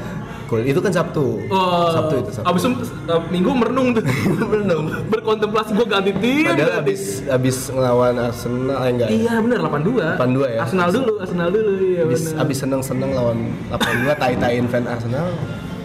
[0.44, 1.40] Kul itu kan Sabtu.
[1.48, 2.46] Oh, Sabtu itu Sabtu.
[2.46, 2.76] Abis itu
[3.08, 4.04] uh, minggu merenung tuh.
[4.52, 4.92] Merenung.
[5.08, 6.44] Berkontemplasi gue ganti tim.
[6.44, 9.16] Padahal ganti- abis abis ngelawan Arsenal eh, enggak ya?
[9.16, 10.58] Iya bener 82 82 ya?
[10.60, 13.38] Arsenal dulu, Arsenal dulu iya Abis, bener abis seneng-seneng lawan
[13.72, 15.26] 82 tai-taiin fan Arsenal.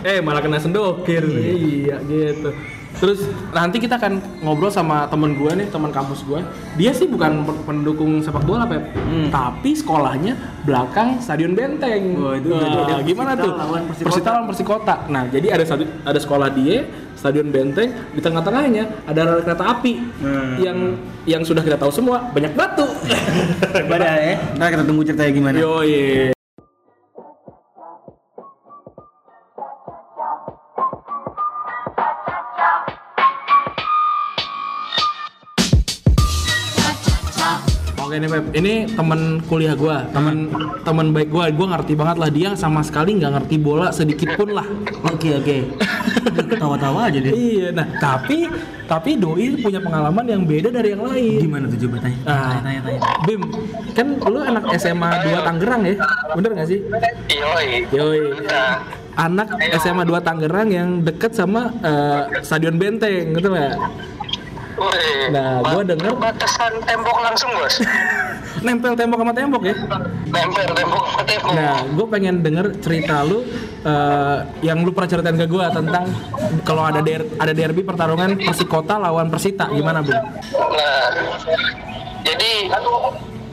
[0.02, 2.52] Eh malah kena sendokir Iya gitu
[2.92, 6.42] Terus nanti kita akan ngobrol sama temen gue nih, teman kampus gue
[6.76, 9.30] Dia sih bukan pen- pendukung sepak bola Pep Hmm.
[9.30, 10.34] Tapi sekolahnya
[10.64, 12.84] belakang Stadion Benteng Wah, itu Wah, beda.
[12.96, 13.54] Dia Gimana tuh?
[13.54, 14.06] lawan Persikota.
[14.10, 19.22] Persita lawan Persikota Nah jadi ada satu, ada sekolah dia Stadion Benteng Di tengah-tengahnya ada
[19.24, 20.54] rel kereta api Hmm.
[20.58, 20.78] Yang
[21.26, 22.86] yang sudah kita tahu semua Banyak batu
[23.86, 24.38] Coba ya.
[24.54, 25.56] Ntar kita tunggu ceritanya gimana.
[25.58, 26.34] Yoi
[38.10, 40.50] Oke nih Pep, ini temen kuliah gua, temen
[40.82, 44.50] temen baik gua, gua ngerti banget lah dia sama sekali nggak ngerti bola sedikit pun
[44.50, 44.66] lah.
[45.14, 45.58] Oke oke.
[46.58, 47.30] Tawa-tawa aja deh.
[47.30, 48.50] Iya, nah tapi
[48.90, 51.38] tapi doi punya pengalaman yang beda dari yang lain.
[51.38, 52.18] Gimana tuh coba tanya?
[52.26, 52.58] Ah.
[52.66, 53.00] Tanya tanya.
[53.30, 53.42] Bim,
[53.94, 55.96] kan lu anak SMA 2 Tangerang ya?
[56.34, 56.80] Bener gak sih?
[57.30, 57.70] Yoi.
[57.94, 58.20] Yoi.
[59.22, 59.54] Anak
[59.86, 63.78] SMA 2 Tangerang yang deket sama eh, Stadion Benteng, gitu nggak?
[64.80, 67.76] Wih, Nah, gua denger- batasan tembok langsung bos.
[68.66, 69.76] Nempel tembok sama tembok ya?
[70.26, 71.52] Nempel tembok ke tembok.
[71.54, 73.44] Nah, gue pengen denger cerita lu
[73.82, 76.06] eh, yang lu pernah ceritain ke gue tentang
[76.64, 80.12] kalau ada der ada derby pertarungan Persikota lawan Persita gimana bu?
[80.12, 81.08] Nah,
[82.22, 82.52] jadi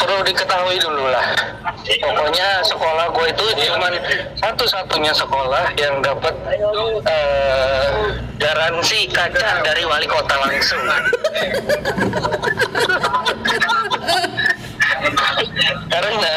[0.07, 1.35] perlu diketahui dulu lah.
[1.83, 3.93] Pokoknya sekolah gue itu cuman
[4.39, 6.35] satu-satunya sekolah yang dapat
[7.11, 10.79] eh, garansi kaca dari wali kota langsung.
[15.87, 16.35] Karena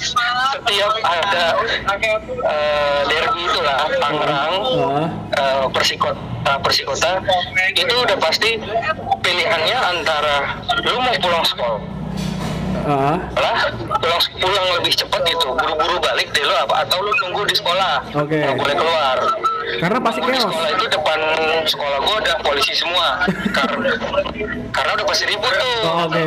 [0.00, 1.44] setiap ada
[2.48, 4.56] eh, derby itulah Tangerang,
[5.36, 7.20] eh, Persikota, Persikota
[7.76, 8.56] itu udah pasti
[9.20, 10.36] pilihannya antara
[10.84, 11.96] lu mau pulang sekolah
[12.86, 13.58] Ah, lah
[13.98, 15.50] pulang pulang lebih cepat gitu.
[15.58, 16.86] Buru-buru balik deh lo apa?
[16.86, 18.06] Atau lu tunggu di sekolah.
[18.14, 18.38] Oke.
[18.38, 19.16] nggak boleh keluar.
[19.82, 20.54] Karena pasti chaos.
[20.54, 21.18] sekolah itu depan
[21.66, 23.26] sekolah gua ada polisi semua.
[23.50, 23.90] Karena
[24.70, 25.78] karena udah pasti ribut tuh.
[25.82, 26.26] Oh, Oke.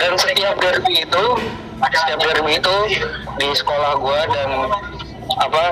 [0.00, 1.24] dan setiap derby itu
[1.84, 2.76] setiap derby itu
[3.36, 4.48] di sekolah gua dan
[5.34, 5.62] apa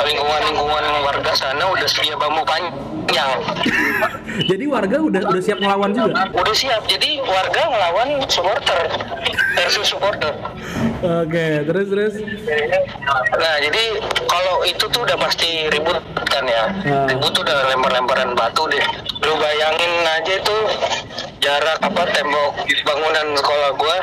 [0.00, 3.30] lingkungan-lingkungan warga sana udah sedia bambu panjang
[4.50, 6.26] Jadi warga udah udah siap ngelawan juga.
[6.34, 8.78] udah siap jadi warga ngelawan supporter
[9.54, 10.34] versus supporter
[11.04, 12.14] Oke, terus terus.
[13.36, 13.82] nah jadi
[14.24, 16.00] kalau itu tuh udah pasti ribut
[16.34, 16.64] kan ya.
[17.06, 18.82] Ribut tuh udah lempar-lemparan batu deh.
[19.22, 20.56] Lu bayangin aja itu
[21.38, 23.96] jarak apa tembok bangunan sekolah gua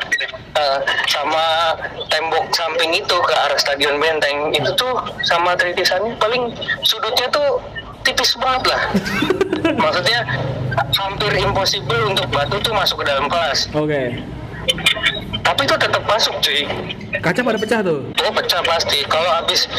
[0.55, 0.79] eh,
[1.11, 1.75] sama
[2.07, 4.55] tembok samping itu ke arah stadion benteng.
[4.55, 4.95] Itu tuh
[5.27, 6.55] sama tritisannya paling
[6.88, 7.59] sudutnya tuh
[8.07, 8.82] tipis banget lah.
[9.84, 10.19] Maksudnya
[10.95, 13.67] hampir impossible untuk batu tuh masuk ke dalam kelas.
[13.75, 14.15] Oke.
[15.41, 16.64] Tapi itu tetap masuk cuy
[17.22, 18.09] Kaca pada pecah tuh.
[18.18, 19.05] Oh pecah pasti.
[19.05, 19.70] Kalau habis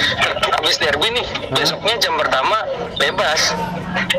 [0.46, 2.54] habis derby nih, besoknya jam pertama
[3.02, 3.50] bebas.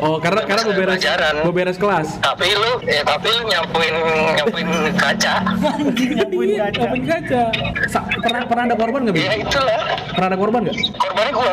[0.04, 1.34] Oh, karena karena beberes Pelajaran.
[1.48, 2.20] beberes kelas.
[2.20, 3.94] Tapi lu, ya tapi lu nyapuin
[4.36, 4.66] nyapuin
[5.00, 5.40] kaca.
[6.20, 6.78] Nyapuin kaca.
[6.84, 7.42] nyapuin kaca.
[7.88, 9.24] Sa- pernah pernah ada korban nggak, Bim?
[9.24, 9.78] ya itulah.
[10.12, 10.76] Pernah ada korban nggak?
[10.92, 11.52] Korbannya gua.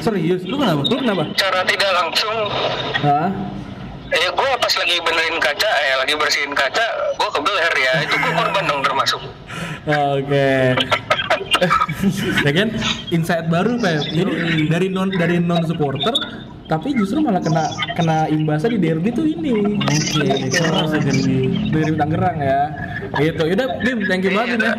[0.00, 0.40] Serius?
[0.48, 0.82] Lu kenapa?
[0.88, 1.22] Lu kenapa?
[1.36, 2.36] Cara tidak langsung
[3.04, 3.28] Hah?
[4.14, 6.86] Ya gua pas lagi benerin kaca, eh lagi bersihin kaca,
[7.18, 7.94] gua kebeler ya.
[8.06, 9.20] Itu gua korban dong termasuk.
[9.84, 10.78] Oke.
[12.46, 12.68] ya kan
[13.10, 14.06] insight baru Pep.
[14.10, 14.32] Jadi
[14.70, 16.14] dari non dari non supporter
[16.64, 19.76] tapi justru malah kena kena imbasnya di derby tuh ini.
[19.84, 21.36] Oke, keras ya derby.
[21.68, 22.60] Derby Tangerang ya.
[23.20, 23.42] Gitu.
[23.52, 24.74] Yaudah Bim, thank you banget Bim ya.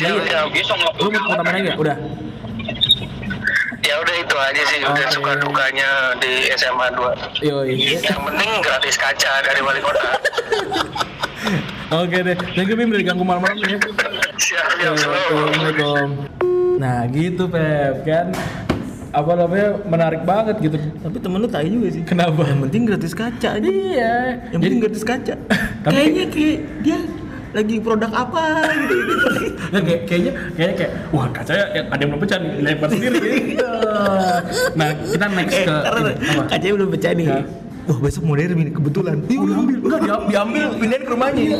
[0.00, 0.08] Ada
[0.46, 0.60] lagi?
[0.62, 0.96] Siap.
[1.02, 1.78] Lu mau tambahin lagi nggak?
[1.82, 1.96] Udah.
[3.90, 5.10] Ya udah itu aja sih udah Oke.
[5.10, 7.42] suka dukanya di SMA 2.
[7.42, 7.98] Yoi.
[7.98, 10.02] Yang penting gratis kaca dari wali kota.
[12.00, 12.38] Oke deh.
[12.54, 13.82] Thank you Bim dari ganggu malam-malam ya.
[14.38, 15.10] Siap, Yo, siap.
[15.10, 16.08] Assalamualaikum.
[16.78, 18.30] Nah gitu Pep kan
[19.10, 20.78] apa namanya menarik banget gitu.
[20.78, 22.06] Tapi temen lu tai juga sih.
[22.06, 22.46] Kenapa?
[22.46, 23.66] Yang penting gratis kaca aja.
[23.66, 24.14] Iya.
[24.54, 25.34] Yang penting gratis kaca.
[25.82, 26.98] Tapi- Kayaknya kayak dia
[27.50, 28.44] lagi produk apa
[28.78, 29.04] gitu.
[29.70, 33.18] Nah, kayak, kayaknya kayaknya kayak wah kacanya yang ada yang belum pecah nih lempar sendiri
[33.54, 33.66] gitu.
[34.78, 36.42] Nah kita next eh, ke ini, apa?
[36.46, 37.26] kacanya belum pecah nih.
[37.26, 37.44] Hah?
[37.90, 39.16] Wah besok mau derby nih kebetulan.
[39.18, 41.58] Oh, diambil, enggak dia- diambil, pindahin ke rumahnya.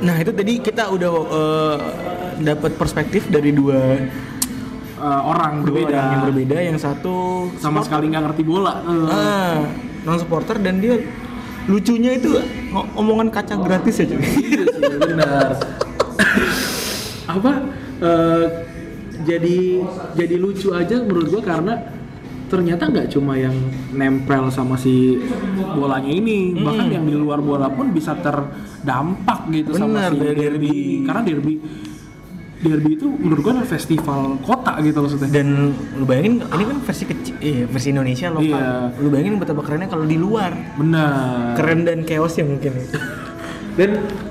[0.00, 1.76] Nah itu tadi kita udah eh,
[2.40, 3.80] dapat perspektif dari dua
[5.00, 6.56] Eh, orang dua berbeda, orang yang berbeda.
[6.60, 7.14] Yang satu
[7.56, 8.84] sama sekali nggak ngerti bola.
[8.84, 9.64] Eh, ah,
[10.04, 11.00] non supporter dan dia
[11.68, 12.30] lucunya itu
[12.96, 14.06] omongan kaca gratis ya.
[14.06, 15.48] Iya sih, benar.
[17.30, 17.52] apa?
[18.00, 18.46] eh,
[19.22, 19.58] jadi
[20.16, 21.74] jadi lucu aja menurut gua karena
[22.50, 23.54] ternyata nggak cuma yang
[23.94, 25.20] nempel sama si
[25.78, 30.40] bolanya ini, bahkan yang di luar bola pun bisa terdampak gitu sama Benar, si derby.
[30.42, 30.76] derby.
[31.06, 31.54] Karena derby
[32.60, 35.28] derby itu menurut gua adalah festival kota gitu maksudnya.
[35.30, 35.48] Dan
[35.94, 38.44] lu bayangin ini kan versi kecil, iya, versi Indonesia lokal.
[38.44, 38.68] Iya.
[38.96, 40.52] Lu bayangin betapa kerennya kalau di luar.
[40.74, 41.56] Benar.
[41.56, 42.72] Keren dan chaos ya mungkin.
[43.70, 43.90] Dan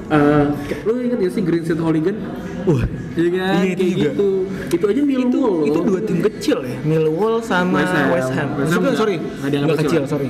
[0.09, 2.17] eh, kayak- lu ingat gak sih Green State Hooligan?
[2.61, 2.83] Wah,
[3.15, 3.53] Iya kan?
[3.57, 4.03] Iya, itu Kayak juga.
[4.05, 4.29] gitu.
[4.69, 5.65] Itu aja itu Millwall loh.
[5.65, 8.07] itu dua tim kecil ya, Millwall sama West Ham.
[8.11, 8.47] West Ham.
[8.53, 10.29] West Ham nggak- sorry, nggak kecil, sorry.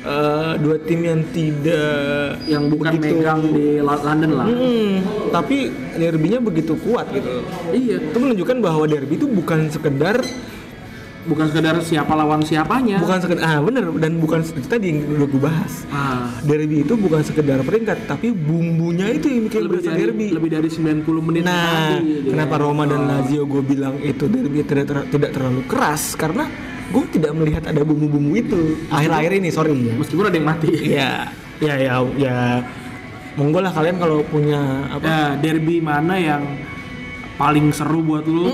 [0.00, 4.46] Eh, dua tim yang tidak yang bukan begitu- megang di London lah.
[4.48, 4.92] Hmm,
[5.28, 5.56] tapi
[5.92, 7.44] derbynya begitu kuat gitu.
[7.68, 10.24] Iya, Itu menunjukkan bahwa derby itu bukan sekedar
[11.20, 12.96] bukan sekedar siapa lawan siapanya.
[12.96, 15.84] bukan sekedar ah bener dan bukan tadi yang udah gue bahas.
[15.86, 20.26] Ah, Derby itu bukan sekedar peringkat, tapi bumbunya itu yang bikin lebih dari derby.
[20.32, 21.52] lebih dari 90 menit Nah,
[21.92, 22.64] tadi, gitu kenapa kan.
[22.64, 23.08] Roma dan Oh.
[23.12, 26.48] Lazio gue bilang itu derby tidak ter- tidak terlalu keras karena
[26.90, 28.60] gue tidak melihat ada bumbu-bumbu itu
[28.90, 29.94] akhir-akhir ini sorry ya.
[29.94, 30.70] meskipun ada yang mati.
[30.82, 31.10] Ya,
[31.62, 32.36] ya, ya, ya.
[33.38, 35.04] Monggo lah kalian kalau punya apa?
[35.06, 36.42] Ya, derby mana yang
[37.38, 38.50] paling seru buat lu?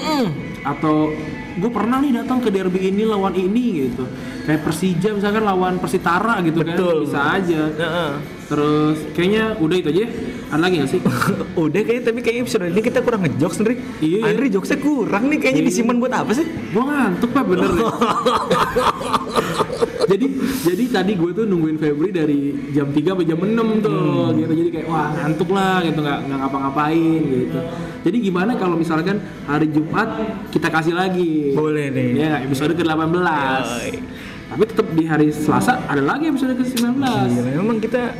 [0.62, 1.16] Atau
[1.56, 4.04] gue pernah nih datang ke derby ini lawan ini gitu.
[4.44, 7.08] Kayak Persija misalkan lawan Persitara gitu Betul.
[7.08, 7.62] kan bisa aja.
[7.72, 8.10] Heeh.
[8.46, 10.00] Terus kayaknya udah itu aja.
[10.04, 10.08] ya?
[10.46, 11.00] Ada lagi gak sih?
[11.66, 13.74] Udah kayaknya tapi kayaknya episode ini kita kurang ngejokes Andri.
[13.98, 14.30] Iya, iya.
[14.30, 15.68] Andri jokesnya kurang nih kayaknya Iya.
[15.74, 16.46] disimpan buat apa sih?
[16.70, 17.82] Gue ngantuk pak bener deh.
[20.10, 20.26] jadi
[20.66, 24.52] jadi tadi gue tuh nungguin Febri dari jam 3 sampai jam 6 tuh gitu.
[24.52, 26.00] Jadi kayak wah ngantuk lah gitu.
[26.00, 27.60] Nggak nggak ngapa-ngapain gitu.
[28.06, 30.08] Jadi gimana kalau misalkan hari Jumat
[30.50, 31.52] kita kasih lagi?
[31.52, 32.16] Boleh deh.
[32.16, 34.16] ya episode ke 18
[34.46, 38.14] tapi tetap di hari Selasa ada lagi episode ke 19 Gila, memang kita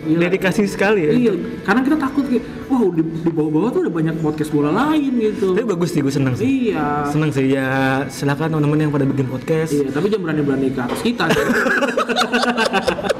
[0.00, 0.20] Gila.
[0.26, 1.12] dedikasi sekali ya.
[1.12, 5.12] Iya, karena kita takut kayak, wah di, di bawah-bawah tuh ada banyak podcast bola lain
[5.20, 5.52] gitu.
[5.52, 6.72] Tapi bagus sih, gue seneng sih.
[6.72, 7.04] Iya.
[7.12, 7.68] Seneng sih ya.
[8.08, 9.76] Silakan teman-teman yang pada bikin podcast.
[9.76, 11.24] Iya, tapi jangan berani-berani ke atas kita.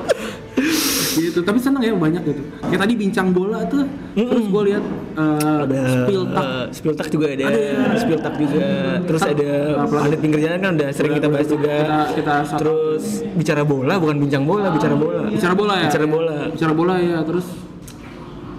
[1.40, 2.42] gitu, tapi seneng ya banyak gitu.
[2.60, 4.84] Kayak tadi bincang bola tuh, terus gue lihat
[5.16, 6.44] uh, ada Spiltak.
[6.44, 7.64] eh, Spiltak juga ada, Ada.
[7.96, 8.68] Spiltak juga.
[9.08, 10.02] Terus Tak- ada apalagi?
[10.04, 11.74] Pandit pinggir jalan kan udah sering kita bahas juga.
[11.80, 15.22] Kita, kita Terus bicara bola bukan bincang bola, bicara bola.
[15.32, 15.88] bicara bola ya.
[15.88, 16.36] Bicara bola.
[16.52, 17.46] Bicara bola ya, terus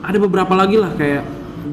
[0.02, 1.24] ada beberapa lagi lah kayak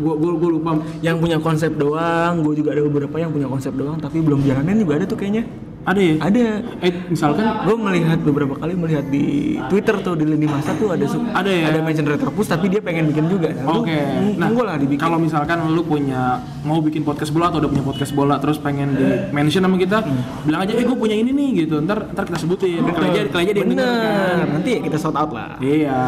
[0.05, 0.71] gua gua, gua lupa.
[1.01, 4.77] Yang punya konsep doang, gue juga ada beberapa yang punya konsep doang tapi belum jalanin
[4.77, 5.49] juga ada tuh kayaknya.
[5.89, 6.14] Ada ya?
[6.20, 6.45] Ada.
[6.84, 11.09] Eh, misalkan Gue melihat beberapa kali melihat di Twitter tuh di lini masa tuh ada
[11.09, 11.64] Ada ya?
[11.72, 13.49] ada mention retropus tapi dia pengen bikin juga.
[13.57, 13.97] Nah, Oke.
[14.36, 15.01] Nah, lah dibikin.
[15.01, 18.93] kalau misalkan lu punya mau bikin podcast bola atau udah punya podcast bola terus pengen
[18.93, 20.05] di mention sama kita,
[20.45, 21.80] bilang aja, eh gue punya ini nih gitu.
[21.80, 22.84] Ntar ntar kita sebutin.
[22.84, 23.89] Kali aja kali aja dia Bener.
[23.89, 24.47] kan.
[24.61, 25.57] Nanti kita shout out lah.
[25.59, 26.01] Iya.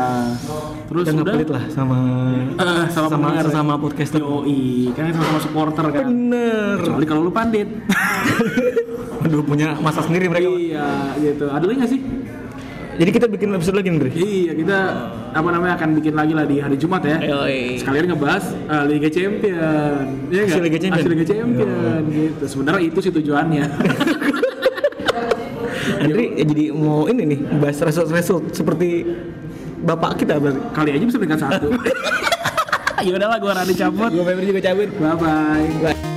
[0.91, 1.35] Terus Kita nggak udah.
[1.39, 1.99] pelit lah sama
[2.61, 4.21] Eh, sama sama sesama podcaster.
[4.21, 6.05] Yoi, kan sama-sama supporter kan.
[6.05, 6.77] Bener.
[6.83, 7.69] Kecuali kalau lu pandit.
[9.21, 10.49] Aduh punya masa sendiri mereka.
[10.57, 11.47] iya, gitu.
[11.49, 12.01] Ada lagi nggak sih?
[13.01, 14.13] Jadi kita bikin episode lagi nih.
[14.13, 14.79] Iya, kita
[15.33, 17.17] apa namanya akan bikin lagi lah di hari Jumat ya.
[17.17, 17.81] Yoi.
[17.81, 20.05] Sekalian ngebahas uh, Liga Champion.
[20.29, 20.53] Iya nggak?
[20.53, 21.01] Hasil Liga Champion.
[21.01, 22.45] Hasil Liga Champion gitu.
[22.45, 23.65] Sebenarnya itu sih tujuannya.
[26.01, 29.05] Andri ya jadi mau ini nih bahas result-result seperti
[29.85, 30.61] bapak kita berarti.
[30.77, 31.69] Kali aja bisa peringkat satu.
[33.07, 34.11] ya udahlah gua Rani cabut.
[34.13, 34.89] Gue Febri juga cabut.
[35.01, 35.69] Bye bye.
[35.89, 36.10] Bye.